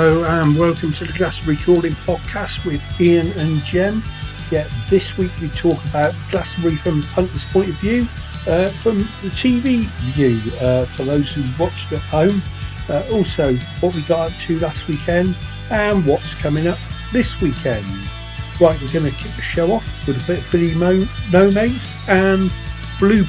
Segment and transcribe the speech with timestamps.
[0.00, 4.00] Hello and welcome to the Glastonbury Calling Podcast with Ian and Jem.
[4.48, 8.02] Yeah, this week we talk about Glastonbury from Hunter's point of view,
[8.46, 12.40] uh, from the TV view uh, for those who watched at home.
[12.88, 15.34] Uh, also, what we got up to last weekend
[15.72, 16.78] and what's coming up
[17.12, 17.84] this weekend.
[18.60, 21.98] Right, we're going to kick the show off with a bit of Billy Mo- Nomates
[22.08, 22.52] and
[23.00, 23.24] Blue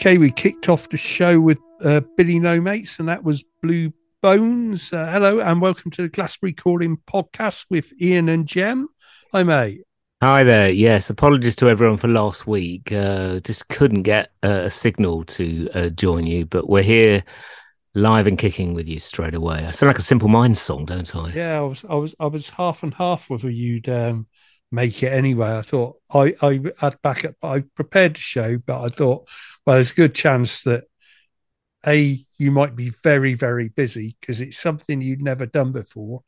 [0.00, 3.92] Okay, we kicked off the show with uh, Billy Nomates, and that was Blue
[4.22, 4.90] Bones.
[4.94, 8.88] Uh, hello, and welcome to the Glastonbury Calling Podcast with Ian and Jem.
[9.34, 9.82] Hi, mate.
[10.22, 10.70] Hi there.
[10.70, 12.90] Yes, apologies to everyone for last week.
[12.90, 17.22] Uh, just couldn't get uh, a signal to uh, join you, but we're here
[17.94, 19.66] live and kicking with you straight away.
[19.66, 21.30] I sound like a Simple Minds song, don't I?
[21.34, 24.28] Yeah, I was, I was, I was half and half whether you'd um,
[24.72, 25.58] make it anyway.
[25.58, 27.34] I thought I, I had backup.
[27.42, 29.28] But I prepared the show, but I thought,
[29.70, 30.82] well, there's a good chance that
[31.86, 36.24] a you might be very, very busy because it's something you'd never done before,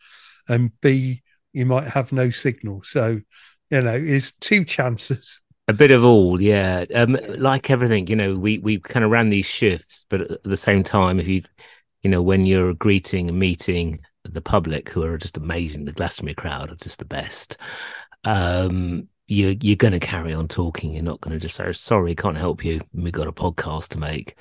[0.49, 2.83] and b you might have no signal.
[2.85, 3.21] So,
[3.69, 5.41] you know, it's two chances.
[5.67, 6.85] A bit of all, yeah.
[6.95, 10.57] Um, like everything, you know, we we kind of ran these shifts, but at the
[10.57, 11.43] same time, if you,
[12.05, 16.37] you know, when you're greeting and meeting the public who are just amazing, the Glastonbury
[16.37, 17.57] crowd are just the best.
[18.23, 20.93] Um, you you're going to carry on talking.
[20.93, 22.81] You're not going to just say, "Sorry, can't help you.
[22.93, 24.37] We've got a podcast to make."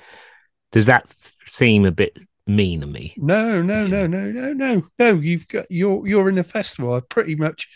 [0.70, 1.06] Does that
[1.44, 3.14] seem a bit mean of me?
[3.16, 5.14] No, no, no, no, no, no, no.
[5.14, 6.94] You've got you're you're in a festival.
[6.94, 7.68] I pretty much,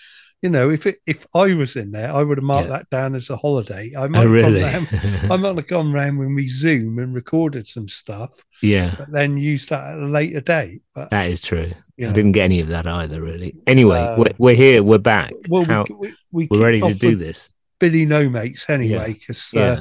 [0.47, 2.77] you know, if it if I was in there, I would have marked Yeah.
[2.79, 3.91] that down as a holiday.
[3.99, 4.61] I might Oh, have really?
[4.61, 4.89] gone round,
[5.33, 8.31] I might have gone round when we Zoom and recorded some stuff,
[8.63, 10.83] yeah, but then used that at a later date.
[10.95, 11.73] But that is true.
[11.97, 13.57] you I didn't get any of that either, really.
[13.67, 14.85] Anyway, Uh, we're, we're here.
[14.85, 15.33] We're back.
[15.49, 17.51] well, How, we, we, we we're ready to do this.
[17.81, 19.63] Billy Nomates anyway, because Yeah.
[19.63, 19.81] uh,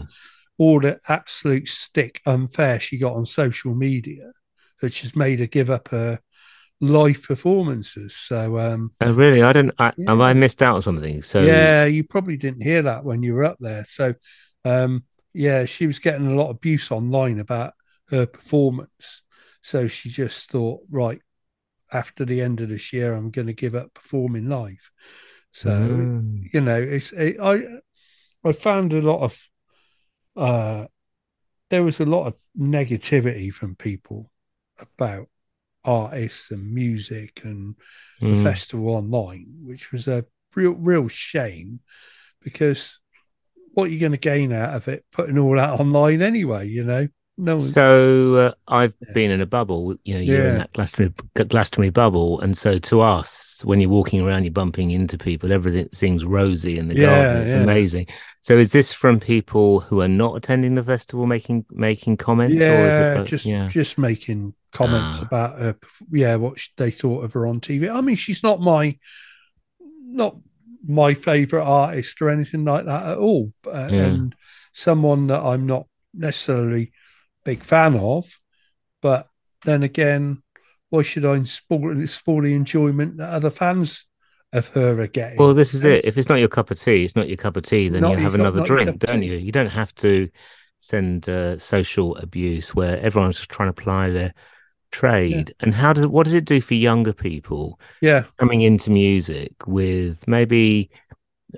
[0.58, 4.32] all the absolute stick unfair she got on social media,
[4.80, 6.20] which has made her give up her
[6.81, 8.16] live performances.
[8.16, 9.42] So um, Oh, really?
[9.42, 9.72] I don't.
[9.80, 11.22] I, Have I missed out on something?
[11.22, 13.86] So yeah, you probably didn't hear that when you were up there.
[13.88, 14.13] So
[14.63, 17.74] um, yeah, she was getting a lot of abuse online about
[18.10, 19.24] her performance.
[19.62, 21.22] So she just thought, right,
[21.92, 24.92] after the end of this year, I'm going to give up performing live.
[25.51, 26.50] So Mm.
[26.54, 27.62] you know, it's it, I
[28.44, 29.39] I found a lot of
[30.36, 30.88] uh
[31.69, 34.31] there was a lot of negativity from people
[34.80, 35.30] about
[35.86, 37.76] artists and music and
[38.22, 38.44] the Mm.
[38.44, 41.82] festival online, which was a real real shame
[42.42, 43.00] because
[43.74, 46.84] what are you going to gain out of it putting all that online anyway, you
[46.84, 47.08] know?
[47.38, 49.14] No So uh, I've Yeah.
[49.14, 49.96] been in a bubble.
[50.06, 51.14] You know, you're in that Glastonbury,
[51.48, 55.52] Glastonbury bubble, and so to us, when you're walking around, you're bumping into people.
[55.52, 57.44] Everything seems rosy in the Yeah, garden.
[57.44, 57.64] It's yeah.
[57.64, 58.08] amazing.
[58.42, 62.88] So is this from people who are not attending the festival making making comments, or
[62.88, 63.00] is it?
[63.00, 63.68] yeah, uh, just yeah.
[63.68, 65.26] just making comments Ah.
[65.26, 65.76] about her.
[66.12, 67.90] Yeah, what they thought of her on TV.
[67.90, 68.98] I mean, she's not my
[70.08, 70.38] not
[70.88, 74.06] my favorite artist or anything like that at all, uh, Yeah.
[74.06, 74.36] and
[74.72, 76.92] someone that I'm not necessarily
[77.46, 78.40] big fan of.
[79.02, 79.28] But
[79.64, 80.44] then again,
[80.90, 84.06] why should I spoil, spoil the enjoyment that other fans
[84.54, 85.40] of her are getting?
[85.40, 86.06] Well, this is it.
[86.06, 87.90] If it's not your cup of tea, it's not your cup of tea.
[87.90, 89.34] Then Not you have another drink, don't you?
[89.34, 90.30] You don't have to
[90.80, 94.34] send uh, social abuse where everyone's just trying to ply their
[94.92, 95.54] trade.
[95.60, 100.28] And how do what does it do for younger people Yeah, coming into music with
[100.28, 100.90] maybe,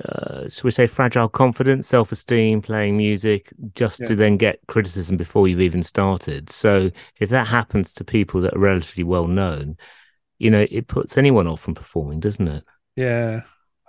[0.03, 5.17] uh, should we say, fragile confidence, self esteem, playing music, just to then get criticism
[5.17, 6.49] before you've even started?
[6.49, 9.77] So if that happens to people that are relatively well known,
[10.39, 12.63] you know, it puts anyone off from performing, doesn't it?
[12.95, 13.41] Yeah,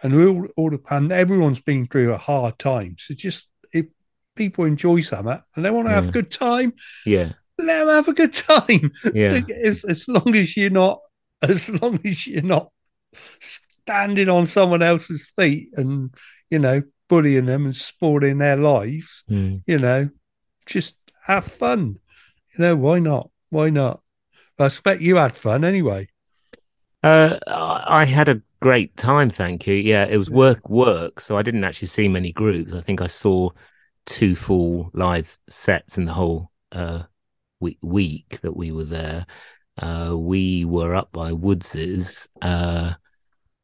[0.03, 2.97] and we all, all the pan, everyone's been through a hard time.
[2.99, 3.87] So just if
[4.37, 6.73] people enjoy summer and they want to have a good time,
[7.05, 7.33] Yeah.
[7.59, 8.93] let them have a good time.
[9.13, 9.41] Yeah.
[9.63, 11.01] as, as long as you're not,
[11.43, 12.71] as long as you're not
[13.89, 16.15] standing on someone else's feet and
[16.51, 19.25] you know bullying them and spoiling their lives.
[19.31, 19.63] Mm.
[19.67, 20.11] You know,
[20.67, 20.95] just
[21.25, 21.99] have fun.
[22.53, 23.31] You know, why not?
[23.49, 24.01] Why not?
[24.59, 26.09] I expect you had fun anyway.
[27.03, 29.75] Uh, I I had a great time, thank you.
[29.75, 31.21] Yeah, it was work, work.
[31.21, 32.75] So I didn't actually see many groups.
[32.75, 33.51] I think I saw
[34.05, 37.05] two full live sets in the whole uh,
[37.61, 39.27] week, week that we were there.
[39.81, 42.95] Uh, we were up by Woodsies uh,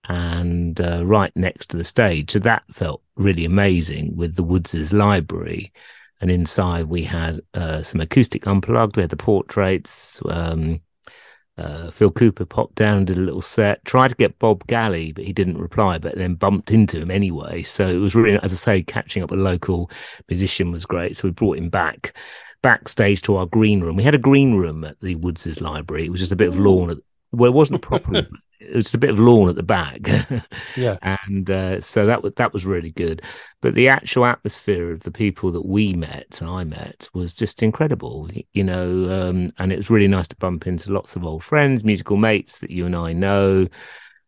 [0.08, 2.32] and uh, right next to the stage.
[2.32, 5.72] So that felt really amazing with the Woodsies library.
[6.20, 8.96] And inside we had uh, some acoustic unplugged.
[8.96, 10.20] We had the portraits.
[10.28, 10.80] Um,
[11.56, 13.84] uh, Phil Cooper popped down and did a little set.
[13.84, 15.98] Tried to get Bob Galley, but he didn't reply.
[15.98, 17.62] But then bumped into him anyway.
[17.62, 19.90] So it was really, as I say, catching up with a local
[20.28, 21.16] musician was great.
[21.16, 22.16] So we brought him back
[22.62, 23.94] backstage to our green room.
[23.94, 26.06] We had a green room at the Woods' library.
[26.06, 26.98] It was just a bit of lawn.
[27.36, 28.26] Well, it wasn't properly.
[28.60, 30.00] it was just a bit of lawn at the back.
[30.76, 30.98] Yeah.
[31.02, 33.22] and uh, so that was that was really good.
[33.60, 37.62] But the actual atmosphere of the people that we met and I met was just
[37.62, 39.08] incredible, you know.
[39.08, 42.58] Um, and it was really nice to bump into lots of old friends, musical mates
[42.58, 43.68] that you and I know.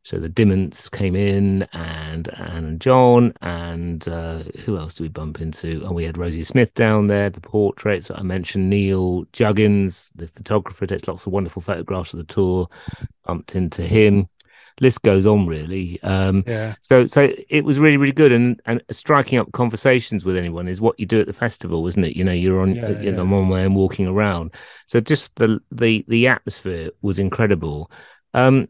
[0.07, 5.09] So the Dimments came in, and Anne and John, and uh, who else do we
[5.09, 5.83] bump into?
[5.85, 10.87] Oh, we had Rosie Smith down there, the portraits I mentioned, Neil Juggins, the photographer,
[10.87, 12.69] takes lots of wonderful photographs of the Tor.
[13.25, 14.29] Bumped into him.
[14.81, 16.01] List goes on, really.
[16.05, 16.75] Um, Yeah.
[16.83, 20.81] so, so it was really, really good, and and striking up conversations with anyone is
[20.81, 22.15] what you do at the festival, isn't it?
[22.15, 23.21] You know, you're on, Yeah, you know, yeah.
[23.23, 24.55] I'm on my own walking around.
[24.87, 27.91] So just the the the atmosphere was incredible.
[28.35, 28.69] Um,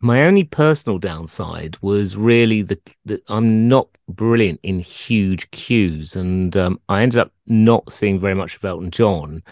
[0.00, 6.56] my only personal downside was really the, the I'm not brilliant in huge queues, and
[6.56, 9.42] um, I ended up not seeing very much of Elton John.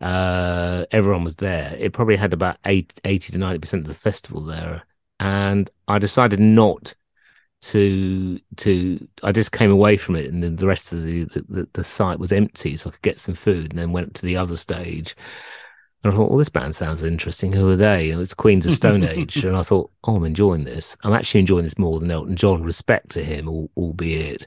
[0.00, 1.74] Uh, everyone was there.
[1.78, 4.82] It probably had about eight, 80 to 90% of the festival there.
[5.20, 6.94] And I decided not
[7.62, 11.68] to, to, I just came away from it and then the rest of the, the,
[11.72, 12.76] the site was empty.
[12.76, 15.14] So I could get some food and then went to the other stage.
[16.04, 17.52] And I thought, well, this band sounds interesting.
[17.52, 18.10] Who are they?
[18.10, 19.44] And it was Queens of Stone Age.
[19.44, 20.96] and I thought, oh, I'm enjoying this.
[21.02, 24.46] I'm actually enjoying this more than Elton John, respect to him, albeit.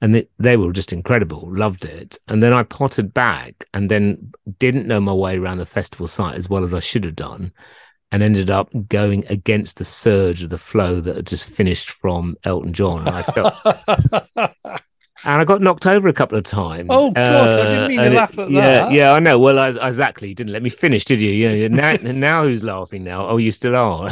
[0.00, 2.18] And they, they were just incredible, loved it.
[2.28, 6.36] And then I potted back and then didn't know my way around the festival site
[6.36, 7.52] as well as I should have done.
[8.12, 12.36] and ended up going against the surge of the flow that had just finished from
[12.44, 13.06] Elton John.
[13.08, 13.54] And I felt,
[15.24, 16.88] and I got knocked over a couple of times.
[16.90, 18.92] Oh, God, I didn't uh, mean to laugh at yeah, that.
[18.92, 19.38] Yeah, I know.
[19.38, 20.28] Well, I, exactly.
[20.28, 21.30] You didn't let me finish, did you?
[21.30, 21.68] Yeah.
[21.68, 23.26] Now, now who's laughing now?
[23.26, 24.10] Oh, you still are.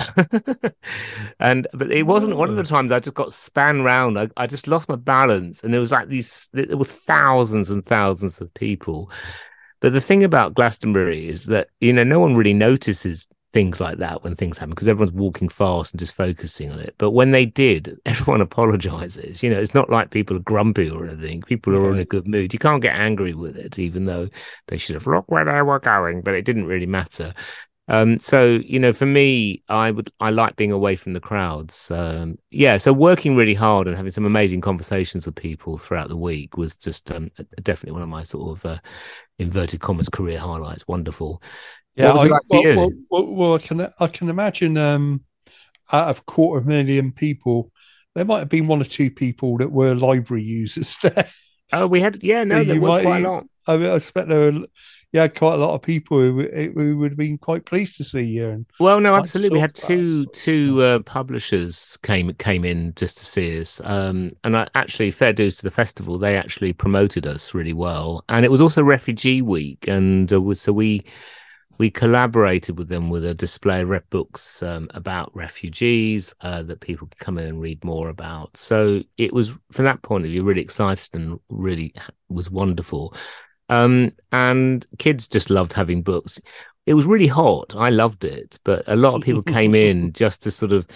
[1.40, 2.64] and but it wasn't one of the oh.
[2.64, 4.18] times I just got span round.
[4.18, 6.48] I, I just lost my balance, and there was like these.
[6.52, 9.10] There were thousands and thousands of people.
[9.80, 13.99] But the thing about Glastonbury is that you know no one really notices things like
[13.99, 16.95] that when things happen because everyone's walking fast and just focusing on it.
[16.99, 19.42] But when they did, everyone apologizes.
[19.42, 21.42] You know, it's not like people are grumpy or anything.
[21.42, 22.52] People are in a good mood.
[22.52, 24.28] You can't get angry with it, even though
[24.69, 27.35] they should have looked where they were going, but it didn't really matter.
[27.90, 31.90] Um, so you know, for me, I would I like being away from the crowds.
[31.90, 36.16] Um, yeah, so working really hard and having some amazing conversations with people throughout the
[36.16, 37.33] week was just um,
[37.64, 38.78] definitely one of my sort of uh,
[39.40, 40.87] inverted commas career highlights.
[40.87, 41.42] Wonderful.
[41.97, 45.23] Yeah, I, well, well, well, I can I can imagine um,
[45.92, 47.73] out of quarter of a million people,
[48.14, 51.26] there might have been one or two people that were library users there.
[51.73, 53.47] Oh, we had yeah, no, there were quite a lot.
[53.66, 54.66] I mean, I expect there were
[55.12, 56.42] yeah quite a lot of people who,
[56.75, 58.49] who would have been quite pleased to see you.
[58.49, 59.56] And Well, no, absolutely.
[59.56, 64.56] We had two two uh, publishers came came in just to see us, um, and
[64.56, 68.25] I, actually, fair dues to the festival, they actually promoted us really well.
[68.28, 71.04] And it was also Refugee Week, and uh, was- so we
[71.80, 76.80] we collaborated with them with a display of rep books um, about refugees uh, that
[76.80, 78.54] people could come in and read more about.
[78.54, 81.94] So it was from that point of view really excited and really
[82.28, 83.14] was wonderful.
[83.70, 86.38] Um, and kids just loved having books.
[86.84, 87.75] It was really hot.
[87.75, 90.87] I loved it, but a lot of people came in just to sort of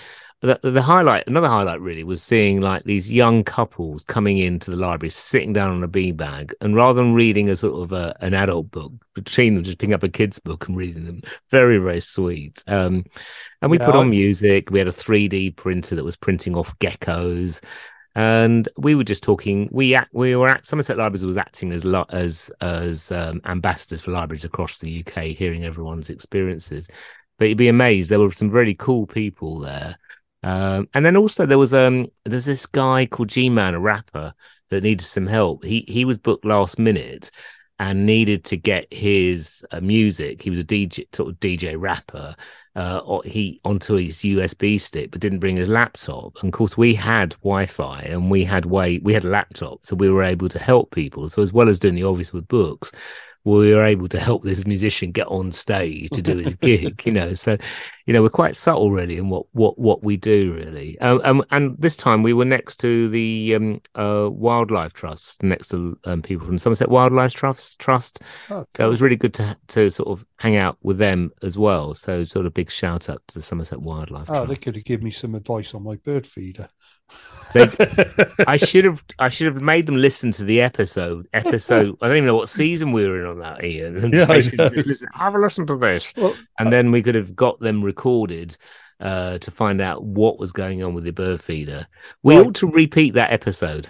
[0.44, 1.26] the, the highlight.
[1.26, 5.72] Another highlight really was seeing like these young couples coming into the library, sitting down
[5.72, 9.54] on a beanbag, and rather than reading a sort of a, an adult book, between
[9.54, 11.22] them just picking up a kid's book and reading them.
[11.50, 12.62] Very very sweet.
[12.66, 13.04] Um,
[13.62, 14.70] and we Yeah, put on music.
[14.70, 17.62] We had a 3D printer that was printing off geckos
[18.16, 19.68] and we were just talking.
[19.72, 24.12] We act, we were at Somerset Libraries was acting as as as um, ambassadors for
[24.12, 26.88] libraries across the UK, hearing everyone's experiences.
[27.38, 28.10] But you'd be amazed.
[28.10, 29.96] There were some really cool people there,
[30.44, 34.34] um, and then also there was um there's this guy called G Man, a rapper
[34.68, 35.64] that needed some help.
[35.64, 37.30] He he was booked last minute
[37.78, 40.42] and needed to get his uh, music.
[40.42, 42.36] He was a DJ, sort of DJ rapper.
[42.76, 46.34] Uh, he onto his USB stick, but didn't bring his laptop.
[46.40, 49.96] And of course, we had Wi-Fi and we had way we had a laptop, so
[49.96, 51.30] we were able to help people.
[51.30, 52.92] So as well as doing the obvious with books,
[53.44, 57.00] we were able to help this musician get on stage to do his gig.
[57.06, 57.56] You know, so
[58.06, 60.98] you know we're quite subtle really in what what what we do really.
[61.00, 65.68] Um, um, and this time we were next to the um, uh, Wildlife Trust, next
[65.68, 67.80] to um, people from Somerset Wildlife Trust.
[67.80, 68.20] Trust.
[68.50, 71.56] oh, So it was really good to to sort of hang out with them as
[71.56, 71.94] well.
[71.94, 75.04] So sort of big shout out to the Somerset Wildlife oh, they could have given
[75.04, 76.68] me some advice on my bird feeder.
[77.52, 77.70] They-
[78.48, 81.28] I should have I should have made them listen to the episode.
[81.32, 84.12] Episode I don't even know what season we were in on that, Ian.
[84.14, 86.12] Yeah, they I should just listen, have a listen to this.
[86.16, 88.56] well, And then we could have got them recorded
[89.00, 91.86] uh, to find out what was going on with the bird feeder.
[92.22, 92.46] We Right.
[92.46, 93.88] ought to repeat that episode.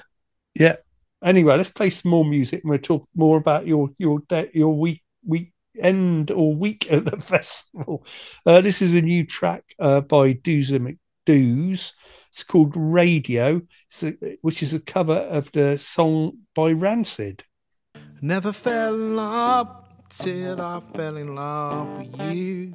[0.54, 0.76] yeah.
[1.22, 4.74] Anyway, let's play some more music and we'll talk more about your your day, your
[4.78, 8.04] week week end or week at the festival.
[8.44, 10.84] Uh, this is a new track uh, by Doos and
[11.26, 11.92] McDoos.
[12.30, 17.44] It's called Radio, it's a- which is a cover of the song by Rancid.
[18.20, 19.68] Never fell in love
[20.10, 22.74] till I fell in love with you.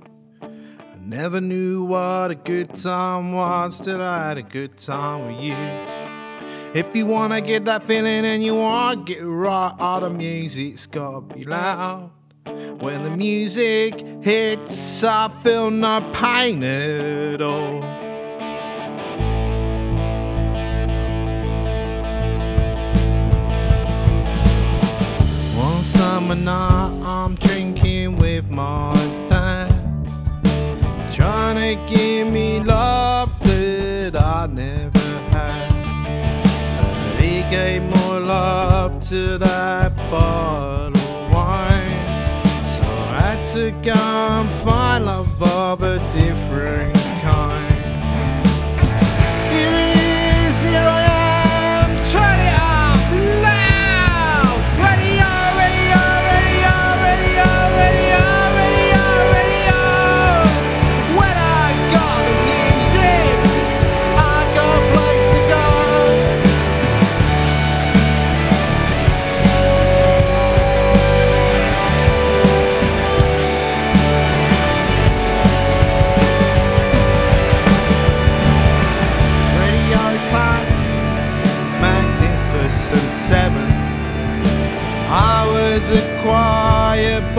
[1.09, 5.55] Never knew what a good time was till I had a good time with you.
[6.75, 11.21] If you wanna get that feeling and you wanna get right, all the music's gotta
[11.21, 12.11] be loud.
[12.45, 17.81] When the music hits, I feel no pain at all.
[25.57, 29.18] One summer night, I'm drinking with my
[31.19, 35.69] trying to give me love that I never had.
[36.79, 42.07] But he gave more love to that bottle of wine,
[42.75, 47.58] so I had to go and find love of a different kind.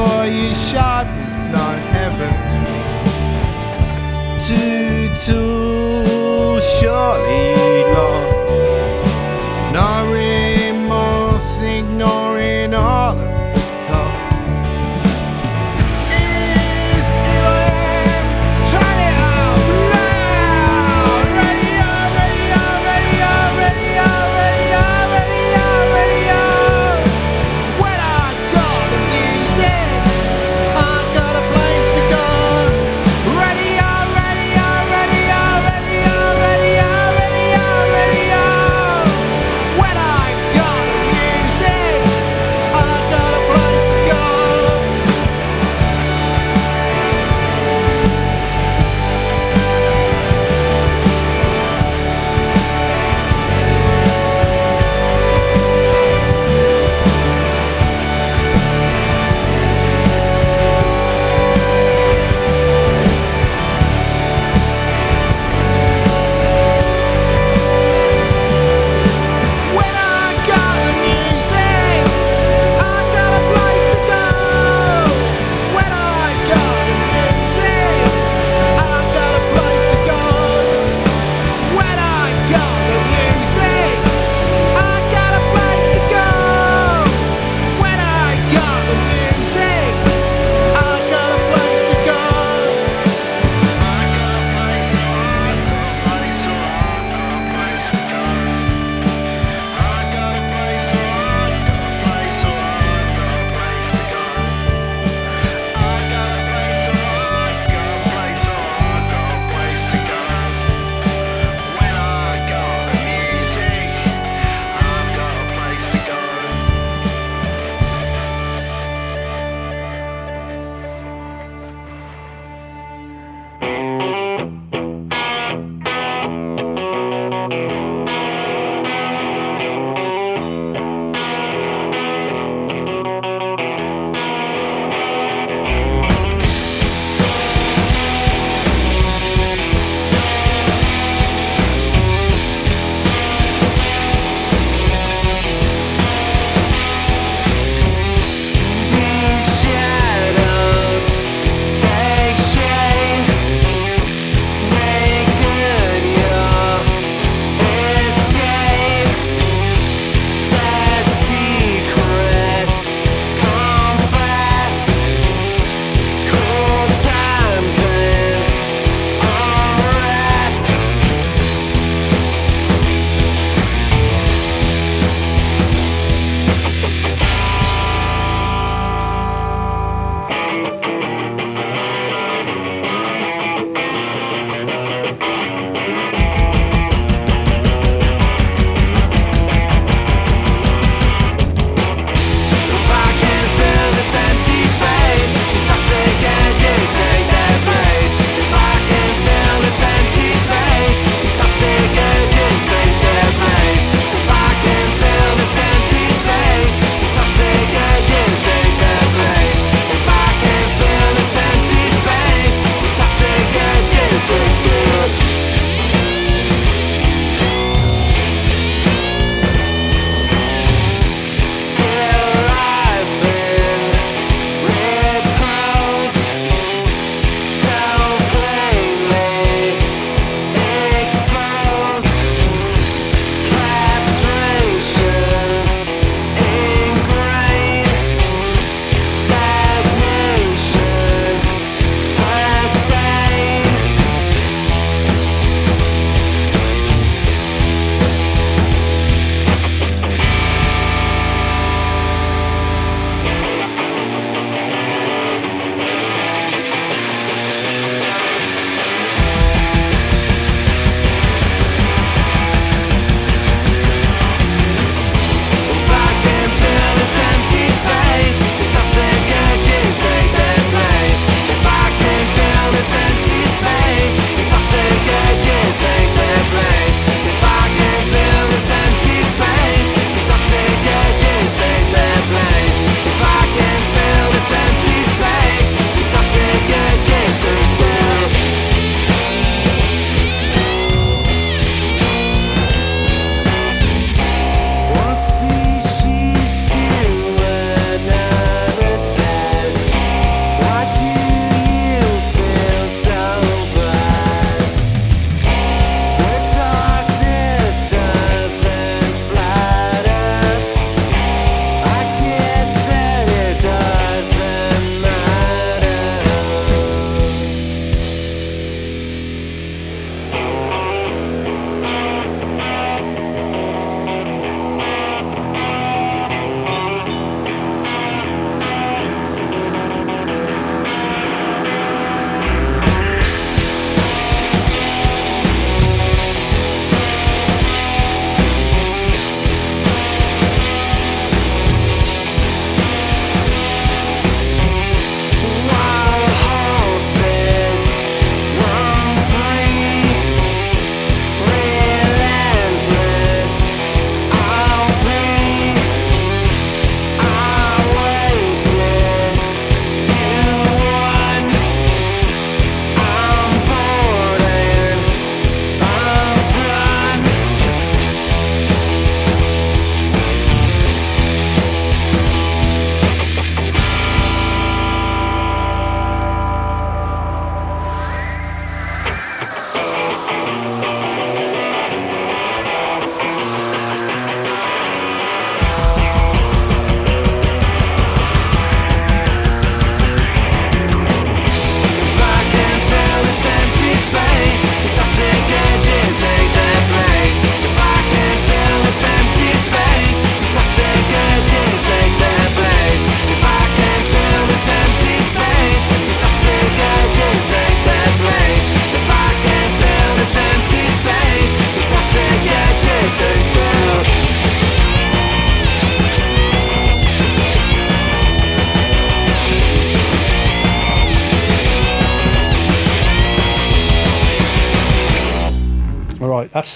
[0.00, 1.00] Boy, you shot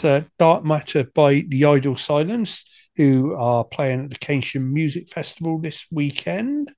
[0.05, 2.65] uh, Dark Matter by The Idle Silence,
[2.97, 6.73] who are playing at the Keynsham Music Festival this weekend.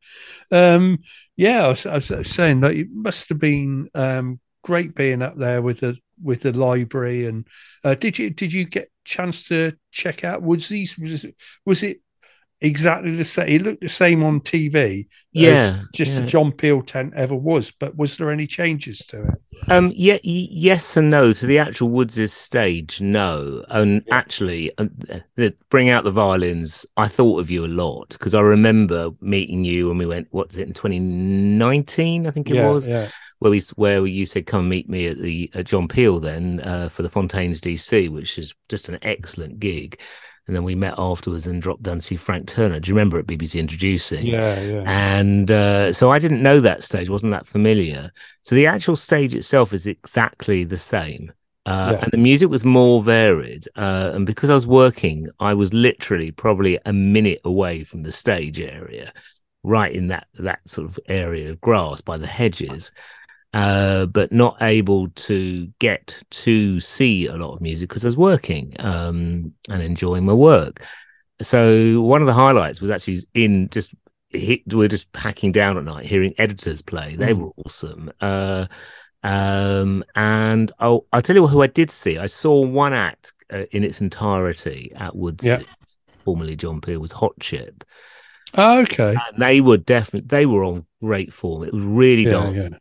[0.50, 0.98] Um,
[1.36, 5.36] yeah, I was, I was saying that it must have been um, great being up
[5.36, 7.26] there with the with the library.
[7.26, 7.46] And
[7.84, 10.98] uh, did you did you get chance to check out Woodsies?
[10.98, 12.00] Was it, was it
[12.60, 13.48] exactly the same?
[13.48, 15.08] It looked the same on TV.
[15.36, 16.20] as Yeah, just yeah.
[16.20, 17.72] the John Peel tent ever was.
[17.72, 19.34] But was there any changes to it?
[19.68, 21.32] Um, yeah, y- yes and no.
[21.32, 23.64] To the actual Woods' stage, no.
[23.68, 24.12] And Yeah.
[24.12, 24.86] actually, uh,
[25.34, 26.86] the, bring out the violins.
[26.96, 30.28] I thought of you a lot because I remember meeting you when we went.
[30.30, 32.26] What's it in 2019?
[32.26, 35.18] I think it yeah, was yeah, where we where you said come meet me at
[35.18, 39.58] the at John Peel then uh, for the Fontaines DC, which is just an excellent
[39.58, 39.98] gig.
[40.46, 42.78] And then we met afterwards and dropped down to see Frank Turner.
[42.78, 44.26] Do you remember at BBC introducing?
[44.26, 44.82] yeah, yeah.
[44.86, 48.12] And uh, so I didn't know that stage, wasn't that familiar.
[48.42, 51.32] So the actual stage itself is exactly the same.
[51.64, 52.02] Uh, Yeah.
[52.02, 53.64] And the music was more varied.
[53.74, 58.12] Uh, and because I was working, I was literally probably a minute away from the
[58.12, 59.12] stage area,
[59.64, 62.92] right in that, that sort of area of grass by the hedges.
[63.54, 68.16] Uh, but not able to get to see a lot of music because I was
[68.16, 70.84] working um, and enjoying my work.
[71.40, 73.94] So one of the highlights was actually in just
[74.30, 77.16] hit, we're just packing down at night, hearing Editors play.
[77.16, 77.38] They Mm.
[77.38, 78.10] were awesome.
[78.20, 78.66] Uh,
[79.22, 82.18] um, and I'll, I'll tell you who I did see.
[82.18, 85.62] I saw one act uh, in its entirety at Woods, Yeah.
[86.24, 87.84] formerly John Peel, was Hot Chip,
[88.54, 89.14] Oh, okay.
[89.14, 91.64] and they were definitely they were on great form.
[91.64, 92.78] It was really Yeah, dancing yeah.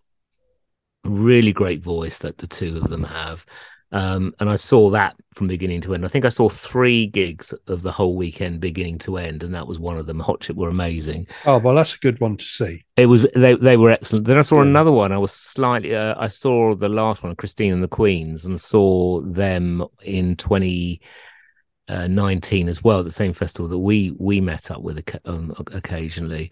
[1.06, 3.46] Really great voice that the two of them have.
[3.92, 6.04] Um, and I saw that from beginning to end.
[6.04, 9.68] I think I saw three gigs of the whole weekend, beginning to end, and that
[9.68, 10.20] was one of them.
[10.20, 11.28] Hot Chip were amazing.
[11.46, 12.84] Oh, well, that's a good one to see.
[12.98, 14.26] It was they they were excellent.
[14.26, 14.64] Then I saw Yeah.
[14.70, 15.12] another one.
[15.14, 15.96] I was slightly.
[15.96, 21.00] Uh, I saw the last one, Christine and the Queens, and saw them in twenty
[21.88, 26.52] uh, nineteen as well, the same festival that we we met up with um, occasionally,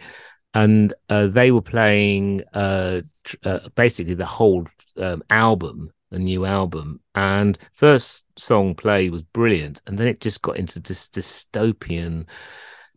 [0.53, 6.45] and uh, they were playing uh, tr- uh, basically the whole um, album, a new
[6.45, 12.25] album, and first song play was brilliant, and then it just got into this dystopian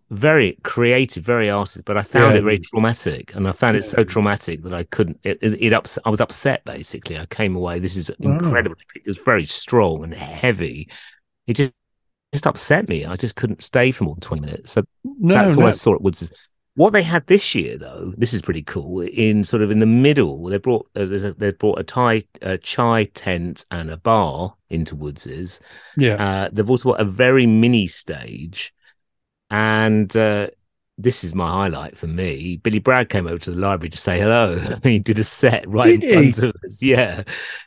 [0.09, 2.39] very creative, very artist, but I found Yeah.
[2.39, 4.05] it very traumatic, and I found it so Yeah.
[4.05, 5.19] traumatic that I couldn't.
[5.25, 7.19] It, it, it ups, I was upset basically.
[7.19, 7.81] I came away.
[7.81, 8.39] This is Wow.
[8.39, 8.77] incredibly.
[8.95, 10.89] It was very strong and heavy.
[11.49, 11.73] It just
[12.33, 13.05] just upset me.
[13.05, 14.73] I just couldn't stay for more than twenty minutes.
[14.73, 15.63] So No, that's no.
[15.65, 16.31] what I saw at Woods.
[16.77, 19.01] What they had this year, though, this is pretty cool.
[19.01, 22.23] In sort of in the middle, they brought uh, there's a, they brought a Thai
[22.43, 25.61] uh, chai tent and a bar into Woodsies.
[25.97, 26.17] yeah.
[26.17, 28.75] Uh, they've also got a very mini stage,
[29.51, 30.49] and uh,
[30.99, 32.57] this is my highlight for me.
[32.59, 34.59] Billy Bragg came over to the library to say hello.
[34.83, 36.33] he did a set right Did in he?
[36.33, 37.23] front of us, yeah.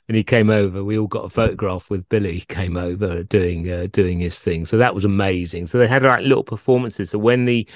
[0.07, 0.83] And he came over.
[0.83, 2.33] We all got a photograph with Billy.
[2.33, 4.65] He came over doing uh, doing his thing.
[4.65, 5.67] So that was amazing.
[5.67, 7.11] So they had like little performances.
[7.11, 7.67] So when the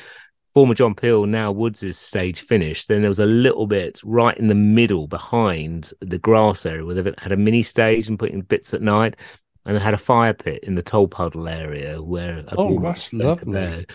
[0.54, 4.48] former John Peel, now Woods' stage finished, then there was a little bit right in
[4.48, 8.74] the middle behind the grass area where they had a mini stage and putting bits
[8.74, 9.16] at night.
[9.66, 13.54] And they had a fire pit in the Tolpuddle area where Oh, that's lovely.
[13.54, 13.86] there.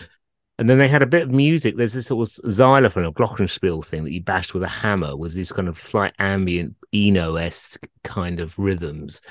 [0.57, 1.77] And then they had a bit of music.
[1.77, 5.33] There's this sort of xylophone or glockenspiel thing that you bashed with a hammer with
[5.33, 9.21] these kind of slight ambient Eno esque kind of rhythms.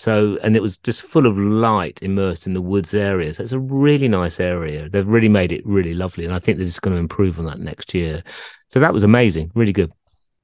[0.00, 3.34] So, and it was just full of light immersed in the woods area.
[3.34, 4.88] So it's a really nice area.
[4.88, 6.24] They've really made it really lovely.
[6.24, 8.24] And I think they're just going to improve on that next year.
[8.68, 9.52] So that was amazing.
[9.54, 9.92] Really good.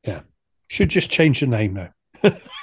[0.05, 0.21] Yeah.
[0.69, 1.91] Should just change the name now.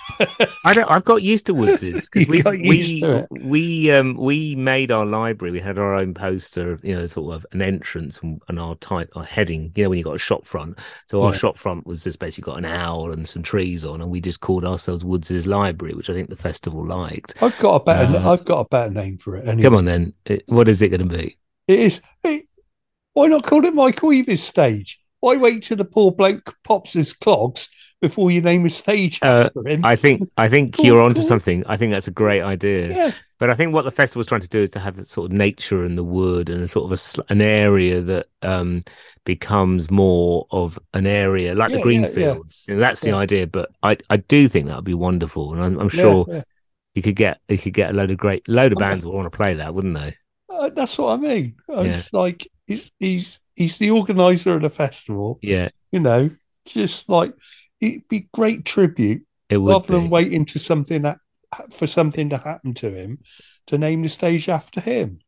[0.65, 3.27] I don't, I've got used to Woodsies because we we it.
[3.45, 5.51] we um we made our library.
[5.51, 9.11] We had our own poster, you know, sort of an entrance and, and our type
[9.15, 9.71] our heading.
[9.75, 10.77] You know, when you got a shop front.
[11.07, 11.37] So our Yeah.
[11.37, 14.41] shop front was just basically got an owl and some trees on, and we just
[14.41, 17.41] called ourselves Woodsies Library, which I think the festival liked.
[17.41, 18.17] I've got a better.
[18.17, 19.47] Uh, I've got a better name for it.
[19.47, 19.63] Anyway.
[19.63, 21.37] Come on, then, It- what is it going to be?
[21.67, 22.01] It is.
[22.21, 22.43] Hey,
[23.13, 24.99] why not call it Michael Eavis stage?
[25.21, 27.69] Why wait till the poor bloke pops his clogs
[28.03, 29.49] before you name a stage Uh?
[29.83, 31.63] I think I think you're onto something.
[31.65, 32.89] I think that's a great idea.
[32.89, 35.31] yeah, But I think what the festival's trying to do is to have that sort
[35.31, 38.83] of nature and the wood and a sort of a, an area that um,
[39.25, 42.07] becomes more of an area like Yeah, the green yeah.
[42.07, 42.65] fields.
[42.67, 43.47] You know, that's the idea.
[43.47, 46.27] But I, I do think that would be wonderful, and I'm, I'm sure
[46.95, 49.31] you could get you could get a load of great load of bands would want
[49.31, 50.17] to play that, wouldn't they?
[50.49, 51.55] Uh, that's what I mean.
[51.67, 55.39] It's like he's he's he's the organizer of the festival.
[55.41, 56.29] Yeah, You know,
[56.65, 57.33] just like
[57.87, 59.93] it'd be great tribute it would rather be.
[59.95, 61.17] than waiting to something that
[61.71, 63.19] for something to happen to him
[63.67, 65.19] to name the stage after him.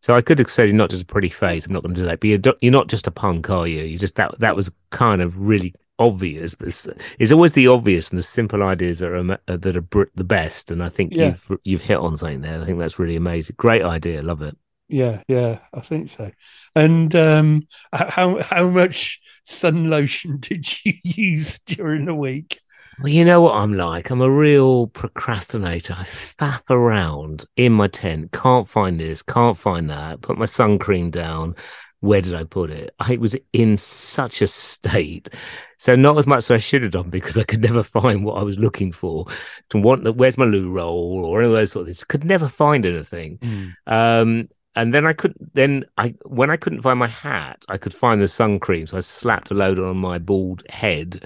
[0.00, 1.66] So I could have said you're not just a pretty face.
[1.66, 2.20] I'm not going to do that.
[2.20, 3.82] But you're, you're not just a punk, are you?
[3.82, 8.10] You just that that was kind of really obvious, but it's, it's always the obvious
[8.10, 10.70] and the simple ideas that are that are br- the best.
[10.70, 11.28] And I think Yeah.
[11.48, 12.60] you've you've hit on something there.
[12.60, 13.54] I think that's really amazing.
[13.58, 14.22] Great idea.
[14.22, 14.56] Love it.
[14.88, 16.30] Yeah, yeah, I think so.
[16.74, 22.60] And um, how how much sun lotion did you use during the week?
[23.00, 24.10] Well, you know what I'm like.
[24.10, 25.94] I'm a real procrastinator.
[25.98, 30.20] I faff around in my tent, can't find this, can't find that.
[30.20, 31.56] Put my sun cream down.
[32.00, 32.94] Where did I put it?
[33.00, 35.30] I was in such a state.
[35.78, 38.38] So not as much as I should have done because I could never find what
[38.38, 39.26] I was looking for.
[39.70, 42.04] To want the where's my loo roll or any of those sort of things.
[42.04, 43.38] Could never find anything.
[43.86, 45.54] Um, and then I couldn't.
[45.54, 48.86] Then I, when I couldn't find my hat, I could find the sun cream.
[48.86, 51.24] So I slapped a load on my bald head.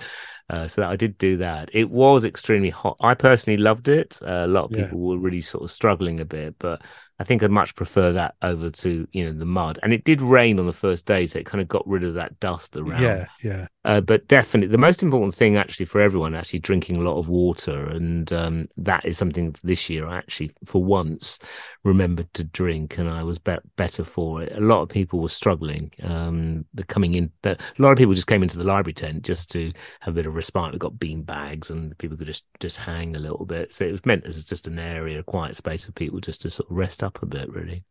[0.50, 1.68] Uh, so that I did do that.
[1.74, 2.96] It was extremely hot.
[3.02, 4.18] I personally loved it.
[4.22, 4.84] Uh, a lot of Yeah.
[4.84, 6.80] people were really sort of struggling a bit, but
[7.18, 9.78] I think I'd much prefer that over to you know the mud.
[9.82, 12.14] And it did rain on the first day, so it kind of got rid of
[12.14, 13.02] that dust around.
[13.02, 17.00] Yeah, yeah, Uh, but definitely, the most important thing actually for everyone actually drinking a
[17.00, 21.38] lot of water, and um, that is something this year I actually for once
[21.84, 24.52] remembered to drink, and I was be- better for it.
[24.56, 25.90] A lot of people were struggling.
[26.02, 29.24] Um, the coming in, the, a lot of people just came into the library tent
[29.24, 30.72] just to have a bit of respite.
[30.72, 33.72] We got bean bags, and people could just just hang a little bit.
[33.72, 36.50] So it was meant as just an area, a quiet space for people just to
[36.50, 37.84] sort of rest up a bit, really.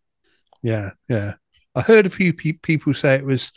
[0.61, 1.35] yeah, yeah.
[1.75, 3.51] I heard a few pe- people say it was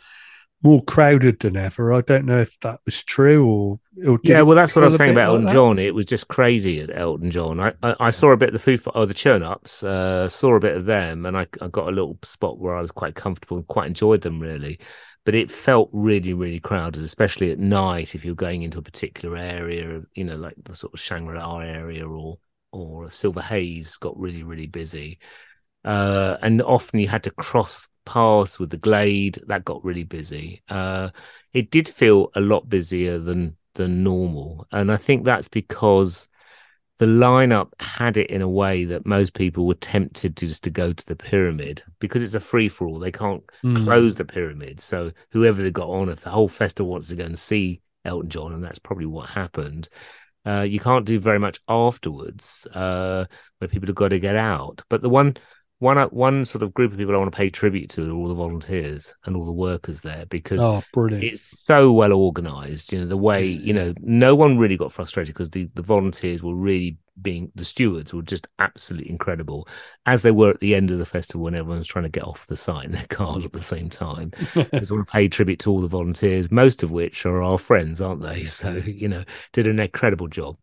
[0.63, 1.91] more crowded than ever.
[1.91, 4.95] I don't know if that was true or, or Yeah, well, that's what I was
[4.95, 5.53] saying about like Elton that?
[5.53, 5.79] John.
[5.79, 7.59] It was just crazy at Elton John.
[7.59, 10.55] I, I, I saw a bit of the Foo Fi- or the Churnups, uh, saw
[10.55, 13.15] a bit of them, and I, I got a little spot where I was quite
[13.15, 14.79] comfortable and quite enjoyed them really.
[15.25, 19.37] But it felt really, really crowded, especially at night if you're going into a particular
[19.37, 22.37] area, you know, like the sort of Shangri La area or
[22.71, 25.19] or Silver Hayes got really, really busy.
[25.83, 29.39] Uh, and often you had to cross paths with the Glade.
[29.47, 30.61] That got really busy.
[30.69, 31.09] Uh,
[31.53, 36.27] it did feel a lot busier than than normal, and I think that's because
[36.97, 40.69] the lineup had it in a way that most people were tempted to just to
[40.69, 42.99] go to the pyramid because it's a free for all.
[42.99, 43.83] They can't Mm.
[43.83, 47.23] close the pyramid, so whoever they got on, if the whole festival wants to go
[47.25, 49.89] and see Elton John, and that's probably what happened.
[50.45, 53.25] Uh, you can't do very much afterwards, uh,
[53.59, 54.81] where people have got to get out.
[54.89, 55.37] But the one
[55.81, 58.27] one one sort of group of people I want to pay tribute to are all
[58.27, 60.83] the volunteers and all the workers there because Oh,
[61.23, 62.93] it's so well organized.
[62.93, 66.43] You know, the way, you know, no one really got frustrated because the, the volunteers
[66.43, 69.67] were really being, the stewards were just absolutely incredible,
[70.05, 72.45] as they were at the end of the festival when everyone's trying to get off
[72.45, 74.31] the site in their cars at the same time.
[74.55, 77.57] I just want to pay tribute to all the volunteers, most of which are our
[77.57, 78.43] friends, aren't they?
[78.51, 80.57] So, you know, did an incredible job.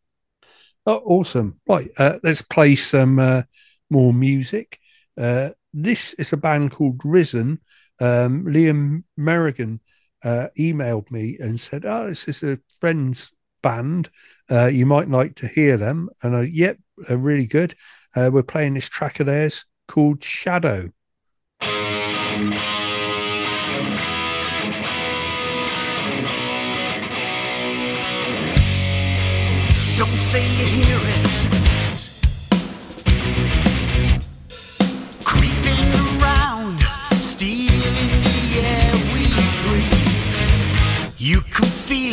[0.86, 1.58] Oh, awesome.
[1.66, 1.90] Right.
[1.96, 3.42] Uh, let's play some uh,
[3.90, 4.78] more music.
[5.18, 7.58] Uh, this is a band called Rizen.
[8.00, 9.80] Um, Liam Merrigan
[10.22, 14.10] uh, emailed me and said, Oh, this is a friend's band.
[14.50, 16.08] Uh, you might like to hear them.
[16.22, 17.74] And I, yep, they're really good.
[18.14, 20.90] Uh, we're playing this track of theirs called Shadow.
[29.96, 31.57] Don't say you hear it.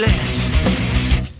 [0.10, 0.52] Feel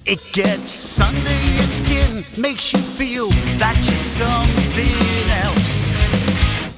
[0.06, 0.22] it.
[0.34, 5.90] Gets under your skin, makes you feel that you're something else.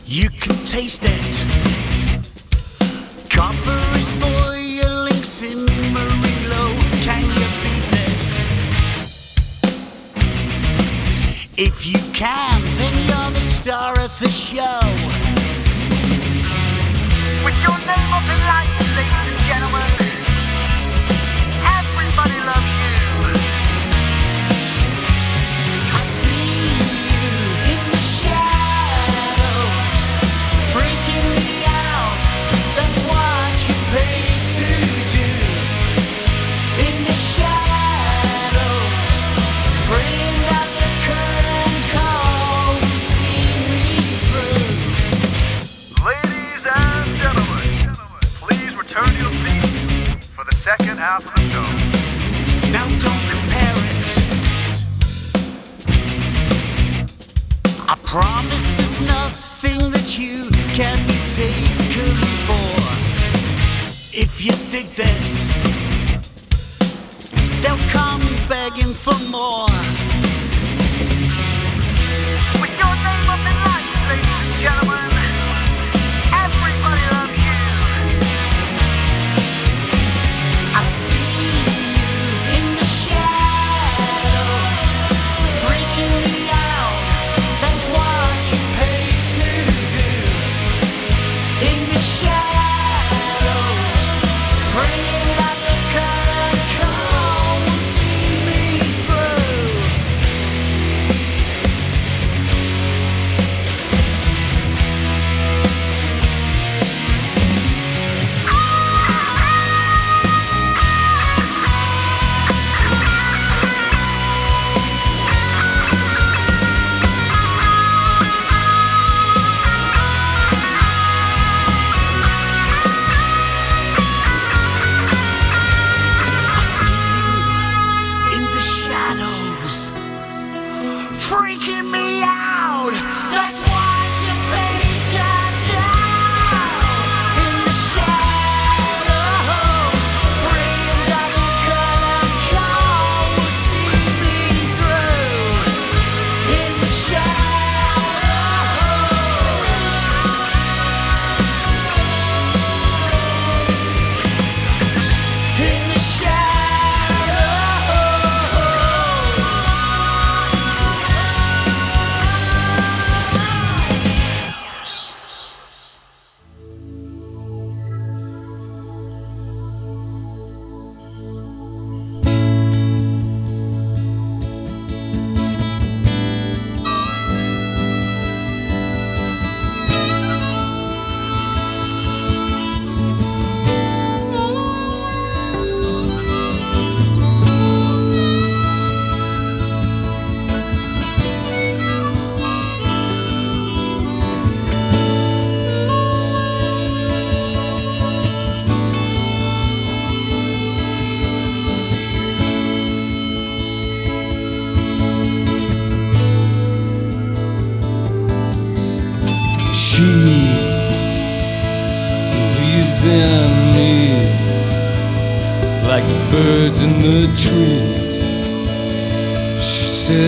[0.06, 1.45] You can taste it.
[3.30, 6.71] Copper is boiling, simmering low.
[7.04, 8.41] Can you beat this?
[11.58, 14.80] If you can, then you're the star of the show.
[17.43, 19.27] With your name up in lights,
[50.67, 51.63] second half of the show.
[52.73, 54.08] Now don't compare it.
[57.88, 62.15] I promise there's nothing that you can be taken
[62.47, 62.71] for.
[64.12, 65.53] If you dig this,
[67.62, 70.07] they'll come begging for more.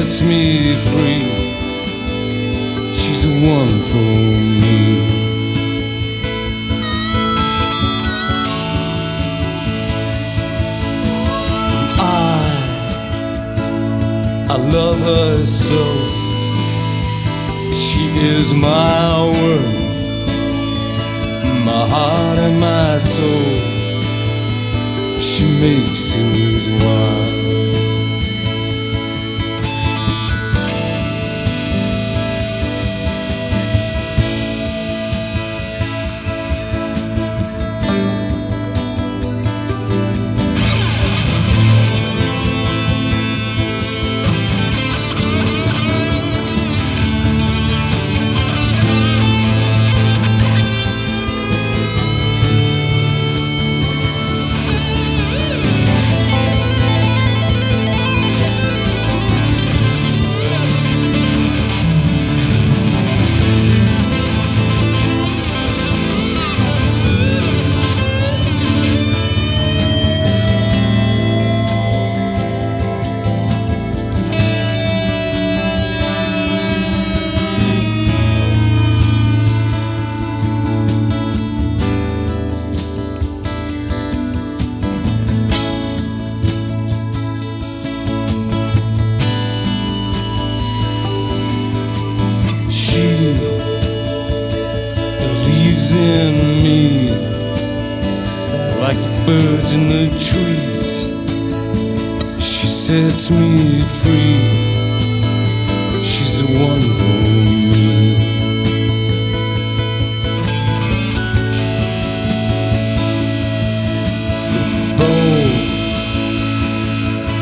[0.01, 1.27] Sets me free.
[2.93, 4.11] She's the one for
[4.61, 4.79] me.
[11.99, 12.11] I,
[14.49, 15.83] I love her so.
[17.73, 18.03] She
[18.35, 19.75] is my world,
[21.65, 23.51] my heart and my soul.
[25.19, 27.38] She makes it wild.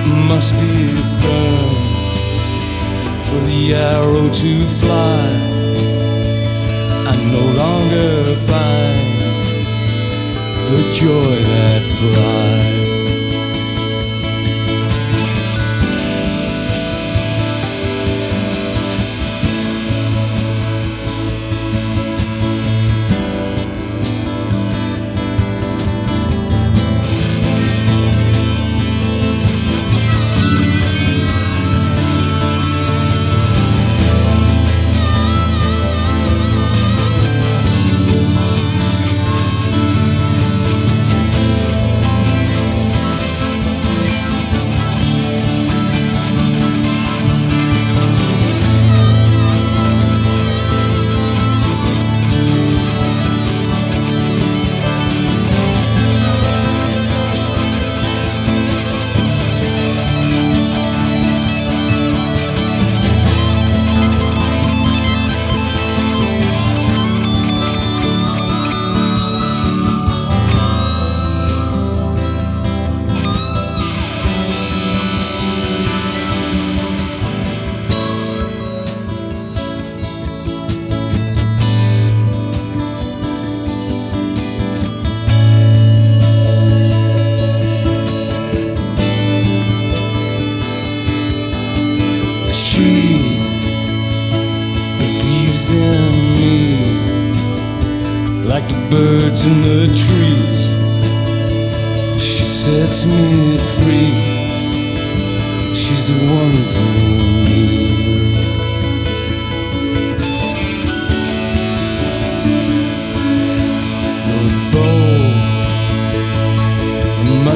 [0.07, 1.75] Must be firm
[3.27, 5.27] for the arrow to fly.
[7.11, 9.17] I no longer find
[10.69, 12.76] the joy that flies.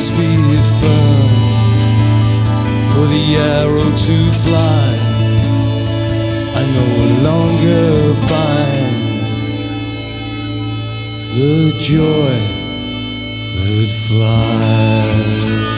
[0.02, 1.30] Must be firm
[2.91, 4.89] for the arrow to fly.
[6.56, 6.88] I no
[7.30, 8.95] longer find
[11.38, 12.36] the joy
[13.58, 15.70] that flies.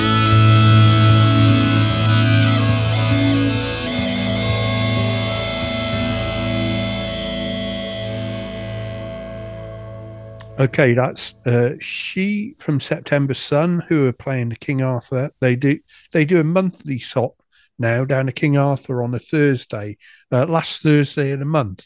[10.59, 15.31] Okay, that's uh, she from September Son who are playing the King Arthur.
[15.41, 15.79] They do
[16.11, 17.41] they do a monthly sop
[17.79, 19.97] now down to King Arthur on a Thursday,
[20.31, 21.85] uh, last Thursday of the month.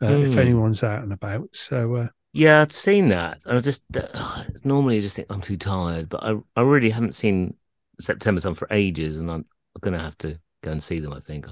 [0.00, 0.38] Uh, If Hmm.
[0.38, 4.98] anyone's out and about, so uh, Yeah, I've seen that, and I just uh, normally
[4.98, 7.56] I just think I'm too tired, but I I really haven't seen
[7.98, 9.46] September Son for ages, and I'm
[9.80, 11.12] gonna have to go and see them.
[11.14, 11.46] I think.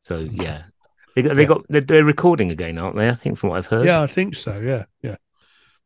[0.00, 0.64] So yeah,
[1.16, 1.48] they got they Yeah.
[1.48, 3.08] got they're, they're recording again, aren't they?
[3.10, 3.86] I think from what I've heard.
[3.86, 4.60] yeah, I think so.
[4.60, 5.16] Yeah, yeah.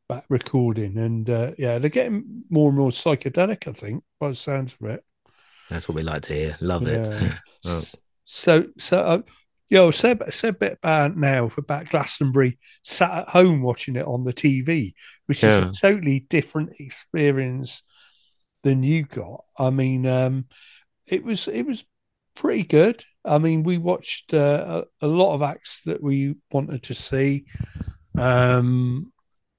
[0.09, 3.69] Back recording, and uh, yeah, they're getting more and more psychedelic.
[3.69, 5.05] I think by the sounds of it.
[5.71, 6.57] That's what we like to hear.
[6.61, 7.07] Love it.
[7.07, 7.39] Yeah.
[7.65, 7.83] Oh.
[8.25, 9.25] So, so,
[9.71, 14.07] uh, say, say a bit about now for about Glastonbury, sat at home watching it
[14.07, 14.95] on the TV,
[15.27, 15.69] which Yeah.
[15.71, 17.83] is a totally different experience
[18.63, 19.45] than you got.
[19.59, 20.47] I mean, um,
[21.07, 21.85] it was it was
[22.35, 23.05] pretty good.
[23.25, 27.47] I mean, we watched uh, a, a lot of acts that we wanted to see.
[28.17, 29.13] Um,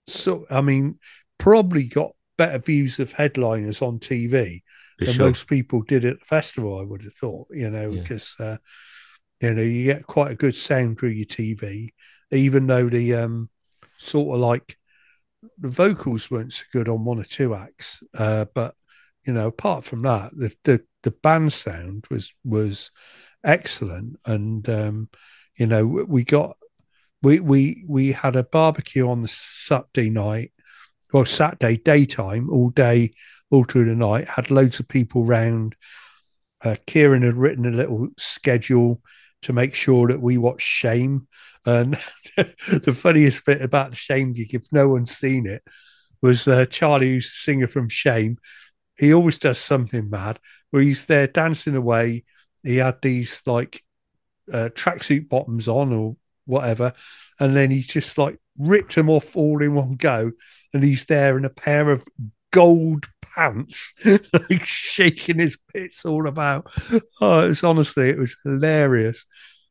[0.10, 1.00] so, I mean,
[1.38, 4.64] probably got better views of headliners on TV
[4.98, 5.28] For than sure.
[5.28, 6.80] most people did at the festival.
[6.80, 8.02] I would have thought, you know, Yeah.
[8.02, 8.58] because uh,
[9.42, 11.94] you know you get quite a good sound through your TV,
[12.32, 13.50] even though the um,
[13.98, 14.78] sort of like
[15.58, 18.76] the vocals weren't so good on one or two acts, uh, but
[19.26, 22.92] you know, apart from that, the the, the band sound was was
[23.44, 25.10] excellent, and um,
[25.58, 26.58] you know, we got
[27.22, 30.52] we we we had a barbecue on the Saturday night,
[31.12, 33.14] well Saturday daytime, all day,
[33.50, 34.28] all through the night.
[34.28, 35.76] Had loads of people round.
[36.62, 39.02] Uh, Kieran had written a little schedule
[39.44, 41.28] to make sure that we watched Shame.
[41.66, 41.98] And
[42.38, 45.64] the funniest bit about the Shame gig, if no one's seen it,
[46.22, 48.38] was uh, Charlie, who's the singer from Shame.
[48.98, 50.40] He always does something mad
[50.72, 52.26] where he's there dancing away.
[52.64, 53.82] He had these like
[54.52, 56.18] uh, tracksuit bottoms on or
[56.50, 56.94] whatever,
[57.40, 60.32] and then he just like ripped them off all in one go,
[60.74, 62.04] and he's there in a pair of
[62.52, 66.72] gold pants, like shaking his pits all about.
[67.22, 69.26] Oh, it was honestly, it was hilarious.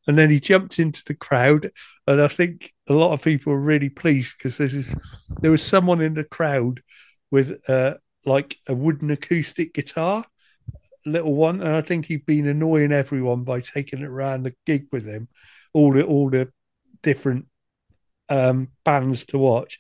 [0.07, 1.71] And then he jumped into the crowd,
[2.07, 4.95] and I think a lot of people were really pleased because this,
[5.43, 6.83] there was someone in the crowd
[7.31, 10.25] with uh, like a wooden acoustic guitar,
[11.05, 14.87] little one, and I think he'd been annoying everyone by taking it around the gig
[14.93, 15.29] with him,
[15.75, 16.51] all the all the
[17.03, 17.47] different
[18.29, 19.79] um, bands to watch.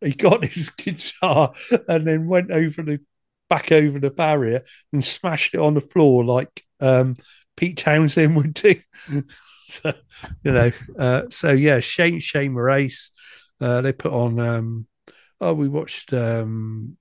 [0.00, 1.52] He got his guitar
[1.88, 3.00] and then went over the
[3.48, 4.62] back over the barrier
[4.92, 7.16] and smashed it on the floor like um,
[7.56, 8.76] Pete Townshend would do.
[9.64, 9.92] so,
[10.44, 13.10] you know, uh, so yeah, Shame Shame Race.
[13.60, 14.38] Uh, they put on.
[14.38, 14.86] Um,
[15.40, 16.12] oh, we watched.
[16.12, 16.96] Um,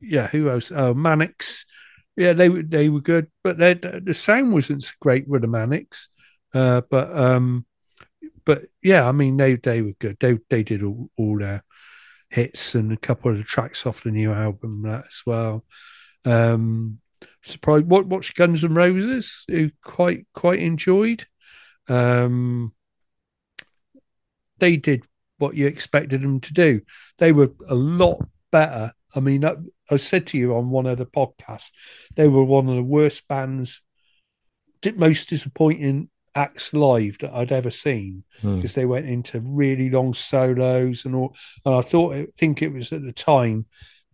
[0.00, 0.70] yeah, who else?
[0.70, 1.64] Oh, Mannix.
[2.16, 6.08] Yeah, they were they were good, but the sound wasn't so great with the Mannix.
[6.52, 7.66] Uh, but um,
[8.46, 10.16] but yeah, I mean they they were good.
[10.18, 11.62] They they did all, all their
[12.30, 15.64] hits and a couple of the tracks off the new album that as well.
[16.24, 17.00] Um,
[17.42, 17.86] surprised.
[17.86, 19.44] What watched Guns and Roses?
[19.48, 21.26] Who quite quite enjoyed.
[21.88, 22.72] Um,
[24.58, 25.04] they did
[25.38, 26.80] what you expected them to do.
[27.18, 28.92] They were a lot better.
[29.14, 29.56] I mean, I,
[29.90, 31.72] I said to you on one of the podcasts,
[32.14, 33.82] they were one of the worst bands,
[34.96, 38.56] most disappointing acts live that I'd ever seen Hmm.
[38.56, 41.34] because they went into really long solos and all.
[41.64, 43.66] And I thought, I think it was at the time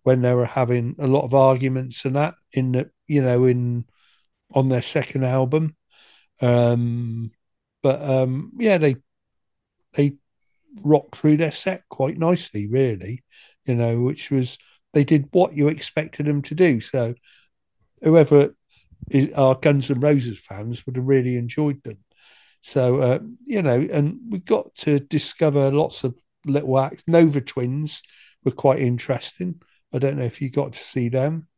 [0.05, 3.85] when they were having a lot of arguments and that in the, you know, in
[4.55, 5.77] on their second album.
[6.41, 7.31] Um,
[7.83, 8.97] but um, yeah, they
[9.95, 10.17] they
[10.83, 13.23] rocked through their set quite nicely, really.
[13.65, 14.59] You know, which was
[14.93, 16.81] they did what you expected them to do.
[16.81, 17.15] So
[18.03, 18.55] whoever
[19.11, 21.99] is our Guns and Roses fans would have really enjoyed them.
[22.63, 26.15] So uh, you know, and we got to discover lots of
[26.47, 27.05] little acts.
[27.07, 28.03] Nova Twins
[28.45, 29.61] were quite interesting.
[29.93, 31.49] I don't know if you got to see them.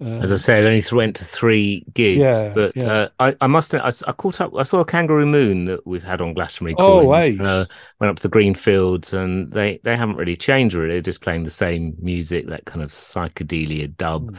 [0.00, 2.84] Uh, As I said, I only went to three gigs, Yeah, but yeah.
[2.92, 4.52] Uh, I, I must I, caught up.
[4.56, 6.76] I saw Kangaroo Moon that we've had on Glastonbury.
[6.78, 7.38] Oh, ace.
[7.40, 7.64] uh,
[8.00, 10.74] went up to the Green Fields, and they they haven't really changed.
[10.76, 14.38] Really, they're just playing the same music, that kind of psychedelia dub Mm.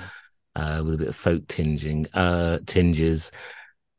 [0.55, 3.31] uh, with a bit of folk tinging uh, tinges.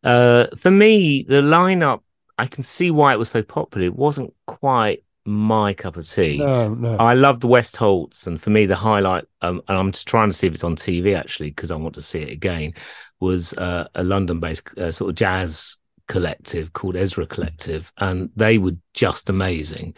[0.03, 2.01] Uh, for me, the lineup,
[2.39, 3.87] I can see why it was so popular.
[3.87, 6.39] It wasn't quite my cup of tea.
[6.39, 6.97] no, no.
[6.97, 10.31] I love the West Holts, and for me, the highlight, um, and I'm just trying
[10.31, 12.75] to see if it's on TV actually because I want to see it again,
[13.21, 15.77] was uh, a London-based uh, sort of jazz
[16.09, 19.95] collective called Ezra Collective, and they were just amazing.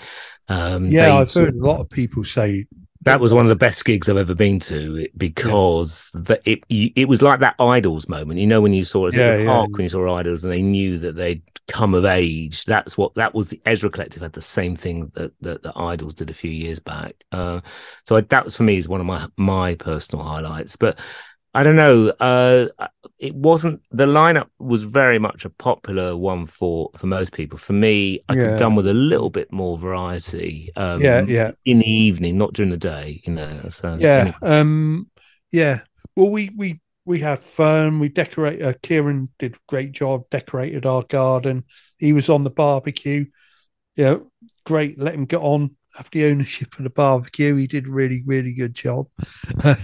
[0.48, 2.66] Um, yeah, I've heard a lot of people say
[3.04, 7.08] that was one of the best gigs I've ever been to because the, it it
[7.08, 8.40] was like that Idles moment.
[8.40, 9.44] You know when you saw it Yeah, the yeah.
[9.44, 12.64] park when you saw Idles and they knew that they'd come of age.
[12.64, 13.48] That's what that was.
[13.48, 16.78] The Ezra Collective had the same thing that that the Idles did a few years
[16.78, 17.14] back.
[17.32, 17.60] Uh,
[18.04, 20.76] so I, that was for me is one of my my personal highlights.
[20.76, 20.98] But
[21.54, 22.08] I don't know.
[22.18, 22.66] Uh,
[23.18, 27.58] it wasn't the lineup was very much a popular one for for most people.
[27.58, 28.48] For me, I could Yeah.
[28.50, 30.70] have done with a little bit more variety.
[30.76, 31.50] Um, Yeah, yeah.
[31.64, 33.20] In the evening, not during the day.
[33.26, 33.68] You know.
[33.68, 34.36] So yeah anyway.
[34.42, 35.10] um
[35.50, 35.80] yeah
[36.16, 38.62] well we we we had fun we decorated.
[38.64, 41.64] uh, kieran did a great job decorated our garden
[41.98, 43.26] he was on the barbecue
[43.96, 44.30] know
[44.64, 47.54] great let him get on have the ownership of the barbecue.
[47.56, 49.08] He did a really, really good job.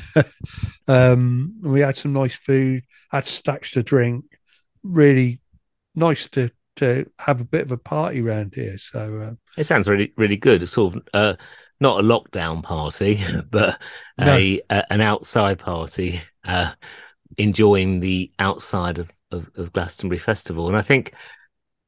[0.88, 4.24] um, we had some nice food, had stacks to drink.
[4.82, 5.40] Really
[5.94, 8.78] nice to to have a bit of a party around here.
[8.78, 10.62] So uh, It sounds really, really good.
[10.62, 11.34] It's sort of uh,
[11.80, 13.80] not a lockdown party, but
[14.20, 16.72] a, a an outside party, uh,
[17.36, 20.68] enjoying the outside of, of, of Glastonbury Festival.
[20.68, 21.14] And I think,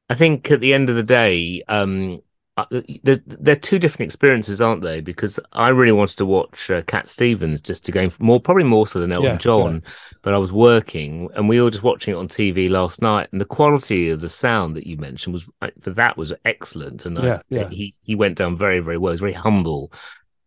[0.09, 2.21] I think at the end of the day, um,
[2.71, 5.01] uh, there are two different experiences, aren't they?
[5.01, 8.87] Because I really wanted to watch uh, Cat Stevens just to go more, probably more
[8.87, 9.83] so than Elton Yeah, John,
[10.23, 13.41] but I was working and we were just watching it on TV last night, and
[13.41, 15.49] the quality of the sound that you mentioned was
[15.81, 17.69] for that was excellent, and I- Yeah, yeah.
[17.69, 19.11] he he went down very very well.
[19.11, 19.93] He was very humble.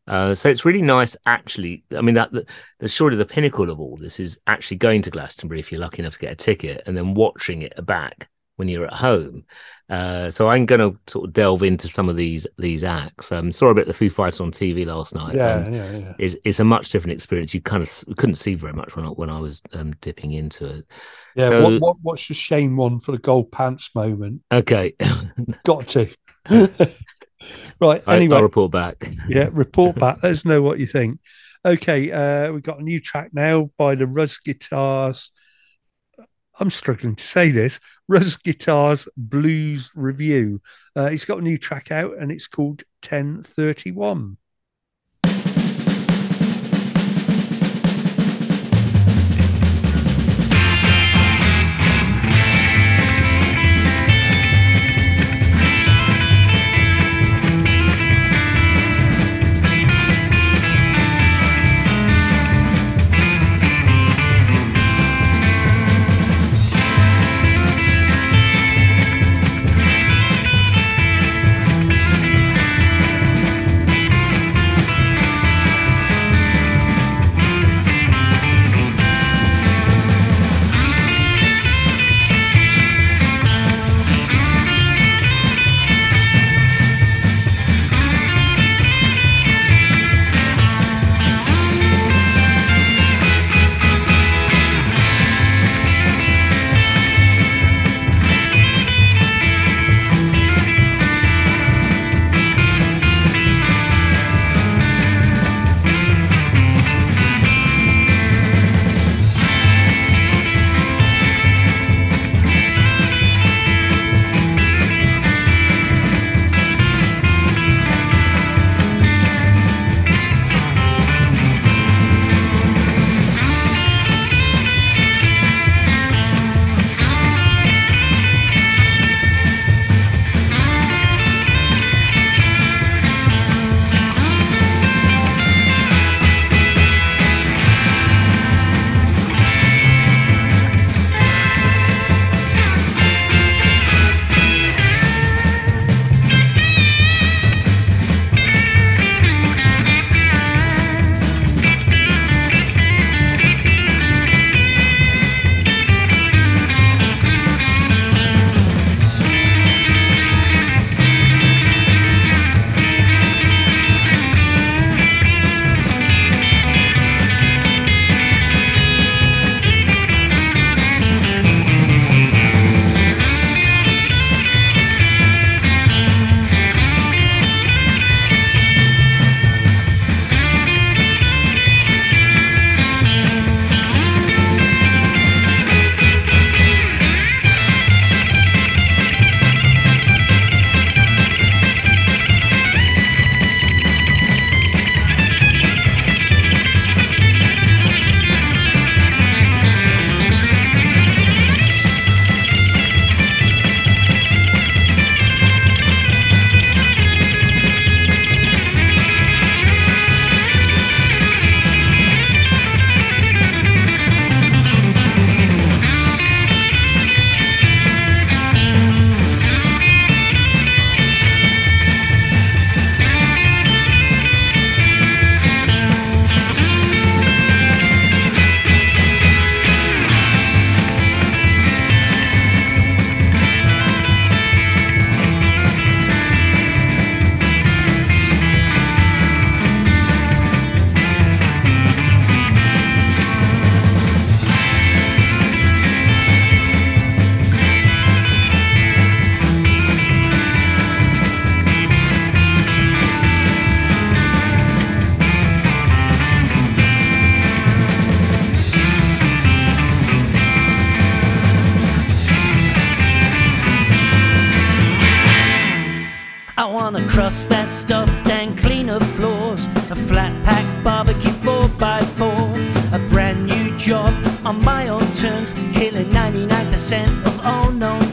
[0.06, 1.84] Uh, so it's really nice, actually.
[1.96, 2.46] I mean, that the,
[2.80, 6.02] the surely the pinnacle of all this is actually going to Glastonbury if you're lucky
[6.02, 8.28] enough to get a ticket, and then watching it back
[8.64, 9.44] when you're at home.
[9.90, 13.32] Uh, so I'm going to sort of delve into some of these these acts.
[13.32, 15.36] Um, saw a bit of the Foo Fighters on TV last night.
[15.36, 16.14] yeah, Um, yeah, yeah.
[16.18, 17.54] it's, it's a much different experience.
[17.54, 20.66] You kind of couldn't see very much when I, when I was um, dipping into
[20.66, 20.86] it.
[21.36, 24.42] Yeah, So- what, what what's the shame one for the gold pants moment?
[24.52, 24.94] Okay,
[25.66, 26.08] Got to.
[27.82, 28.04] right.
[28.08, 29.12] Anyway, I'll report back.
[29.28, 30.24] yeah, report back.
[30.24, 31.20] Let us know what you think.
[31.66, 35.32] Okay, uh, we've got a new track now by the Ruzz Guitars.
[36.60, 37.80] I'm struggling to say this.
[38.12, 40.62] Ruzz Guitars Blues Review.
[40.96, 44.38] Uh, he's got a new track out and it's called 1031.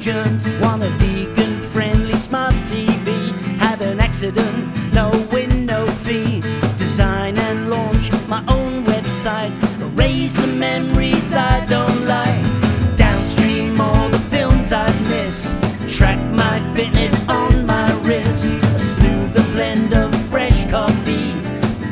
[0.01, 3.33] Want a vegan friendly smart TV.
[3.59, 6.41] Had an accident, no win, no fee.
[6.79, 9.53] Design and launch my own website.
[9.79, 12.97] Erase the memories I don't like.
[12.97, 15.55] Downstream all the films I've missed.
[15.87, 18.47] Track my fitness on my wrist.
[18.47, 21.35] A smoother blend of fresh coffee.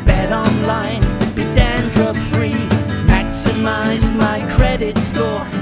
[0.07, 1.03] Bet online,
[1.35, 2.65] be dandruff free.
[3.05, 5.58] Maximize my credit score.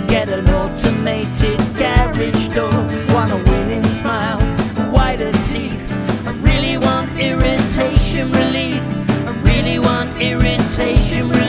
[7.77, 8.83] Irritation relief.
[9.27, 11.46] I really want irritation relief.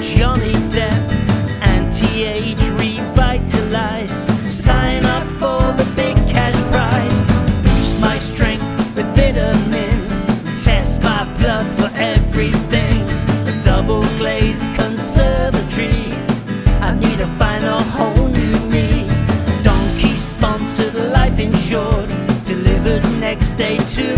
[0.00, 1.02] Johnny Depp.
[1.62, 4.24] Anti-age revitalize.
[4.52, 7.22] Sign up for the big cash prize.
[7.62, 10.22] Boost my strength with vitamins.
[10.62, 13.02] Test my blood for everything.
[13.48, 16.12] A double glazed conservatory.
[16.80, 19.08] I need to find a whole new me.
[19.62, 22.08] Donkey sponsored, life insured.
[22.44, 24.15] Delivered next day to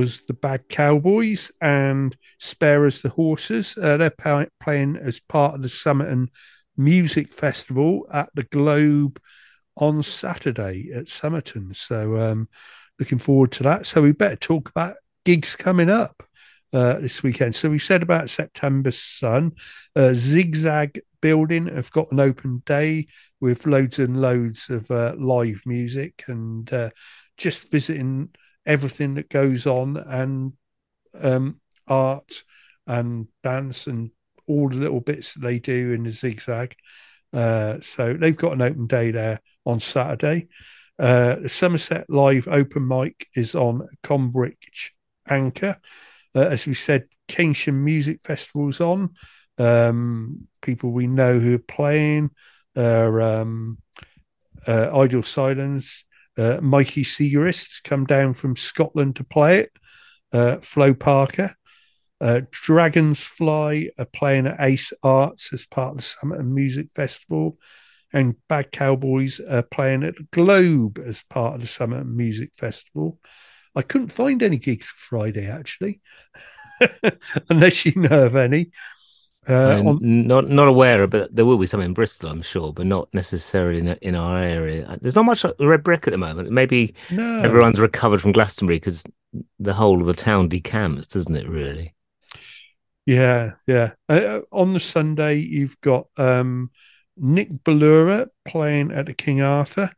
[0.00, 3.76] was the Bad Cowboys and Spare Us the Horses.
[3.76, 6.30] Uh, they're pa- playing as part of the Somerton
[6.74, 9.20] Music Festival at the Globe
[9.76, 11.74] on Saturday at Somerton.
[11.74, 12.48] So, um,
[12.98, 13.84] looking forward to that.
[13.84, 14.96] So, we better talk about
[15.26, 16.22] gigs coming up
[16.72, 17.54] uh, this weekend.
[17.54, 19.52] So, we said about September Son,
[19.94, 25.60] uh, Zigzag Building have got an open day with loads and loads of uh, live
[25.66, 26.88] music and uh,
[27.36, 28.30] just visiting
[28.70, 30.52] everything that goes on and
[31.20, 32.44] um, art
[32.86, 34.12] and dance and
[34.46, 36.76] all the little bits that they do in the zigzag.
[37.32, 40.48] Uh, so they've got an open day there on Saturday.
[41.00, 44.92] Uh, the Somerset Live open mic is on Combridge
[45.28, 45.76] Anchor.
[46.34, 49.10] Uh, as we said, Keynsham Music Festival's on.
[49.58, 52.30] Um, people we know who are playing
[52.76, 53.78] are um,
[54.66, 56.04] uh, Idle Silence.
[56.40, 59.72] Uh, Mikey Seagerists come down from Scotland to play it.
[60.32, 61.54] Uh, Flo Parker.
[62.18, 67.58] Uh, are playing at Ace Arts as part of the Somerton Music Festival.
[68.14, 73.18] And Bad Cowboys are playing at Globe as part of the Somerton Music Festival.
[73.76, 76.00] I couldn't find any gigs Friday, actually,
[77.50, 78.70] unless you know of any.
[79.48, 82.72] Uh, I'm on- not not aware, but there will be some in Bristol, I'm sure,
[82.72, 84.98] but not necessarily in, in our area.
[85.00, 86.50] There's not much red brick at the moment.
[86.50, 89.02] Maybe no, everyone's recovered from Glastonbury because
[89.58, 91.48] the whole of the town decamps, doesn't it?
[91.48, 91.94] Really?
[93.06, 93.92] Yeah, yeah.
[94.08, 96.70] Uh, on the Sunday, you've got um,
[97.16, 99.90] Nick Ballura playing at the King Arthur.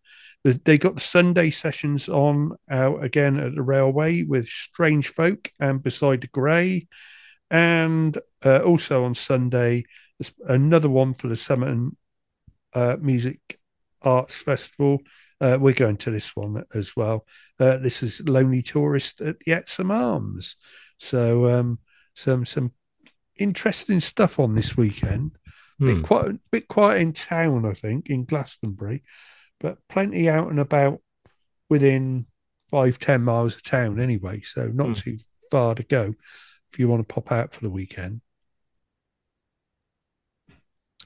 [0.45, 5.51] They- They got the Sunday sessions on out again at the railway with Strange Folk
[5.59, 6.87] and Beside the Grey.
[7.51, 9.85] And uh, also on Sunday,
[10.19, 11.97] there's another one for the Somerton
[12.75, 13.59] uh, Music
[14.03, 15.01] Arts Festival.
[15.41, 17.27] Uh, we're going to this one as well.
[17.59, 20.57] Uh, this is Lonely Tourist at the Epsom Arms.
[20.99, 21.79] So um,
[22.15, 22.73] some some
[23.37, 25.33] interesting stuff on this weekend.
[25.79, 25.87] Hmm.
[25.87, 29.03] Bit quite bit quiet in town, I think, in Glastonbury,
[29.59, 31.01] but plenty out and about
[31.69, 32.27] within
[32.71, 34.41] five ten miles of town anyway.
[34.43, 34.93] So not Hmm.
[34.93, 35.17] too
[35.51, 36.15] far to go
[36.73, 38.21] if you want to pop out for the weekend.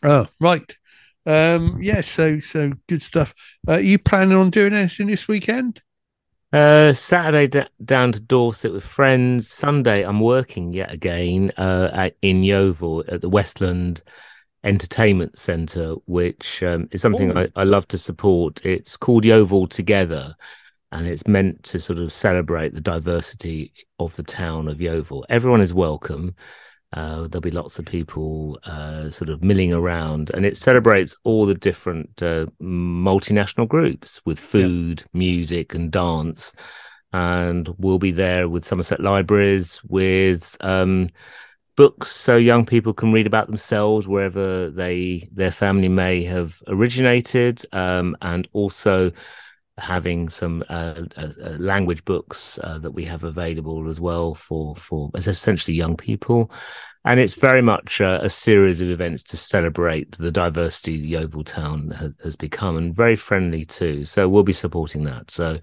[0.03, 0.77] Oh right,
[1.25, 2.01] um, yeah.
[2.01, 3.35] So so good stuff.
[3.67, 5.83] Uh, are you planning on doing anything this weekend?
[6.53, 9.51] Uh, Saturday d- down to Dorset with friends.
[9.51, 14.01] Sunday I'm working yet again uh, at, in Yeovil at the Westland
[14.65, 17.41] Entertainment Centre, which um, is something Oh.
[17.41, 18.65] I, I love to support.
[18.65, 20.35] It's called Yeovil Together,
[20.93, 25.27] and it's meant to sort of celebrate the diversity of the town of Yeovil.
[25.29, 26.35] Everyone is welcome.
[26.97, 31.45] Uh, there'll be lots of people uh, sort of milling around, and it celebrates all
[31.45, 36.55] the different uh, multinational groups with food, music, and dance.
[37.13, 41.11] And we'll be there with Somerset Libraries with um,
[41.77, 47.63] books so young people can read about themselves wherever they their family may have originated,
[47.73, 49.13] um, and also
[49.79, 54.75] having some uh, uh, uh, language books uh, that we have available as well for
[54.77, 56.51] for essentially young people.
[57.05, 62.13] And it's very much a series of events to celebrate the diversity Yeovil town has,
[62.25, 64.05] has become and very friendly too.
[64.05, 65.31] So we'll be supporting that.
[65.31, 65.61] So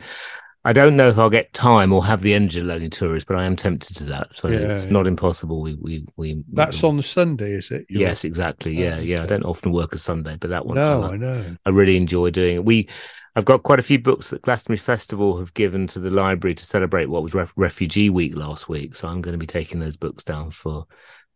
[0.65, 3.35] I don't know if I'll get time or have the energy of Lonely Tourist, but
[3.35, 4.33] I am tempted to that.
[4.33, 4.91] So Yeah, it's yeah.
[4.93, 5.61] not impossible.
[5.61, 6.43] We we we.
[6.53, 7.85] That's on Sunday, is it?
[7.89, 8.73] You're- Yes, exactly.
[8.73, 9.23] Yeah, Oh, yeah.
[9.23, 10.77] I don't often work a Sunday, but that one.
[10.77, 11.11] I No, like.
[11.11, 11.57] I know.
[11.65, 12.65] I really enjoy doing it.
[12.65, 12.87] We,
[13.35, 16.65] I've got quite a few books that Glastonbury Festival have given to the library to
[16.65, 18.95] celebrate what was Ref- Refugee Week last week.
[18.95, 20.85] So I'm going to be taking those books down for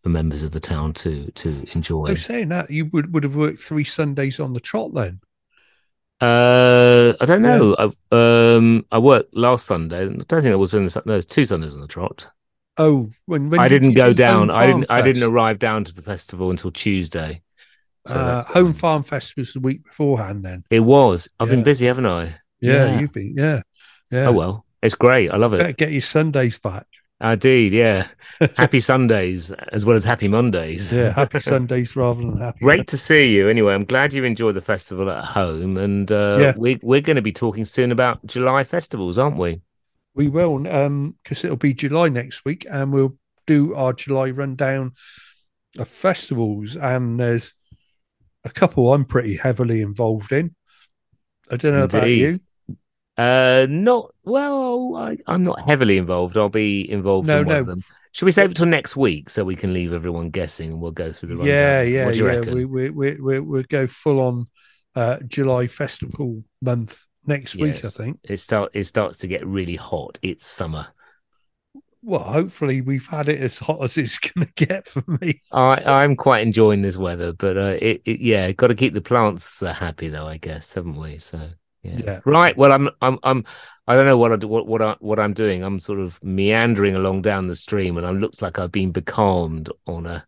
[0.04, 2.06] for members of the town to to enjoy.
[2.08, 5.20] I was saying that you would, would have worked three Sundays on the trot then.
[6.20, 7.76] Uh, I don't know.
[7.78, 10.02] I've um, I worked last Sunday.
[10.02, 11.88] I don't think it was in the Sun- no, it was two Sundays on the
[11.88, 12.28] trot.
[12.78, 14.50] Oh, when, when I didn't go down.
[14.50, 14.88] I didn't.
[14.88, 17.42] Farm I didn't arrive down to the festival until Tuesday.
[18.08, 18.74] So uh, Home.
[18.74, 20.44] Farm Fest was the week beforehand.
[20.44, 21.30] Then, It was.
[21.40, 22.36] I've been busy, haven't I?
[22.62, 23.00] yeah, Yeah.
[23.00, 23.62] you'd be, yeah,
[24.10, 24.28] yeah.
[24.28, 25.30] Oh well, it's great.
[25.30, 25.58] I love it.
[25.58, 26.88] Better get your Sundays back.
[27.20, 28.08] Indeed, yeah.
[28.56, 30.94] Happy Sundays as well as happy Mondays.
[30.94, 32.60] Yeah, happy Sundays rather than happy.
[32.62, 33.50] Great to see you.
[33.50, 36.54] Anyway, I'm glad you enjoyed the festival at home, and uh, Yeah.
[36.56, 39.62] we, we're going to be talking soon about July festivals, aren't we?
[40.14, 44.92] We will, um, because it'll be July next week, and we'll do our July rundown
[45.80, 46.76] of festivals.
[46.76, 47.54] And there's
[48.44, 50.56] a couple I'm pretty heavily involved in.
[51.50, 52.38] I don't know about you.
[53.18, 54.96] Uh, not well.
[54.96, 56.38] I, I'm not heavily involved.
[56.38, 57.62] I'll be involved No, in one no.
[57.62, 57.84] of them.
[58.14, 60.92] Should we save it till next week so we can leave everyone guessing, and we'll
[60.92, 61.48] go through the rundown?
[61.48, 62.32] Yeah, yeah, What do you yeah.
[62.38, 62.54] reckon?
[62.56, 64.48] We we we we we'll go full on
[64.96, 67.84] uh, July festival month next week.
[67.86, 68.20] I think.
[68.24, 70.18] it start it starts to get really hot.
[70.22, 70.88] It's summer.
[72.02, 75.42] Well, hopefully we've had it as hot as it's going to get for me.
[75.52, 79.02] I I'm quite enjoying this weather, but uh, it, it yeah, got to keep the
[79.02, 81.18] plants uh, happy though, I guess, haven't we?
[81.20, 81.52] So
[81.84, 82.00] yeah.
[82.04, 82.20] Yeah.
[82.26, 82.56] right.
[82.58, 83.46] Well, I'm I'm I'm
[83.88, 85.64] I don't know what I do, what what I what I'm doing.
[85.64, 89.70] I'm sort of meandering along down the stream, and it looks like I've been becalmed
[89.86, 90.26] on a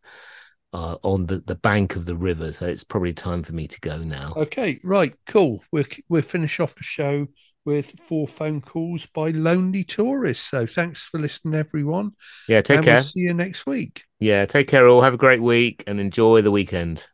[0.74, 2.52] uh, on the the bank of the river.
[2.52, 4.34] So it's probably time for me to go now.
[4.36, 5.64] Okay, right, cool.
[5.72, 7.28] We'll we'll finish off the show
[7.66, 10.50] with four phone calls by lonely tourists.
[10.50, 12.12] So thanks for listening, everyone.
[12.48, 12.96] Yeah, take and care.
[12.96, 14.06] We'll see you next week.
[14.20, 15.02] Yeah, take care all.
[15.02, 17.06] Have a great week and enjoy the weekend.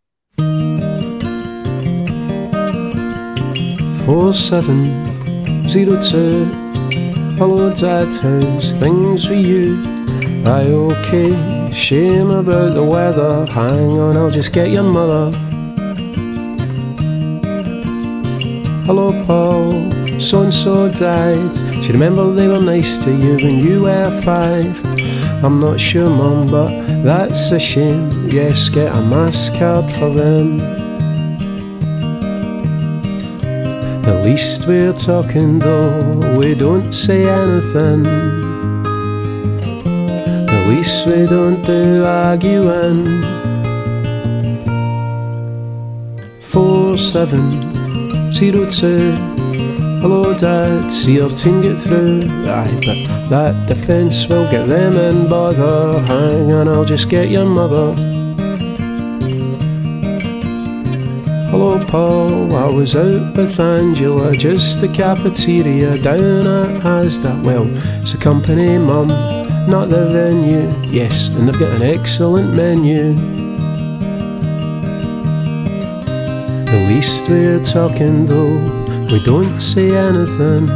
[4.06, 6.46] Four seven zero two.
[7.38, 8.08] Hello, Dad.
[8.22, 9.82] How's things with you?
[10.46, 11.72] I okay?
[11.72, 13.48] Shame about the weather.
[13.48, 15.36] Hang on, I'll just get your mother.
[18.86, 19.92] Hello, Paul.
[20.22, 21.52] So and so died.
[21.72, 24.86] Do you remember they were nice to you when you were five?
[25.44, 26.70] I'm not sure, Mum, but
[27.04, 28.30] that's a shame.
[28.30, 30.85] Yes, get a mass card for them.
[34.08, 38.06] At least we're talking though, we don't say anything.
[40.48, 43.06] At least we don't do arguing.
[46.42, 49.12] Four seven zero two.
[50.02, 50.92] Hello, Dad.
[50.92, 52.22] See your team get through.
[52.46, 56.00] Aye, but that defence will get them in bother.
[56.06, 58.15] Hang on, I'll just get your mother.
[61.58, 62.54] Hello, Paul.
[62.54, 67.42] I was out with Angela, just the cafeteria down at Asda.
[67.46, 67.66] Well,
[68.02, 69.08] it's a company, Mum,
[69.70, 70.70] not the venue.
[70.92, 73.16] Yes, and they've got an excellent menu.
[76.68, 78.60] At least we're talking though,
[79.10, 80.68] we don't say anything.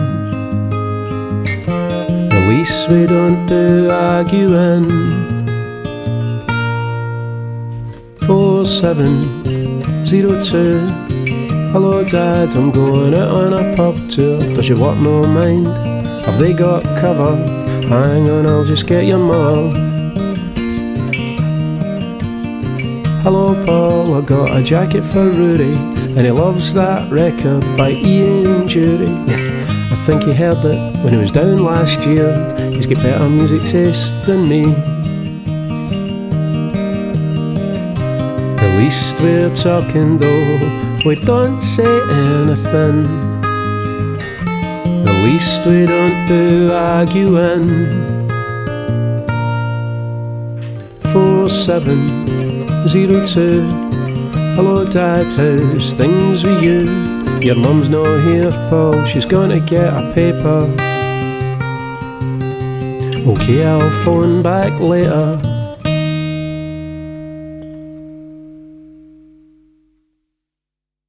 [2.31, 4.87] At least we don't do arguing.
[8.25, 9.38] Four seven
[10.11, 12.55] Hello, Dad.
[12.55, 14.39] I'm going out on a pub tour.
[14.39, 15.67] Does your work no mind?
[16.25, 17.35] Have they got cover?
[17.87, 19.69] Hang on, I'll just get your mother.
[23.21, 24.15] Hello, Paul.
[24.15, 29.13] I got a jacket for Rudy, and he loves that record by Ian Dury.
[29.29, 32.33] I think he heard it when he was down last year.
[32.71, 34.88] He's got better music taste than me.
[38.79, 42.99] Least we're talking though, we don't say anything.
[45.05, 47.67] At least we don't do arguing.
[51.11, 51.99] Four seven
[52.87, 53.63] zero two.
[54.55, 55.25] Hello, Dad.
[55.39, 56.79] How's things with you?
[57.41, 59.03] Your mum's not here, Paul.
[59.07, 60.59] She's gonna get a paper.
[63.31, 65.48] Okay, I'll phone back later.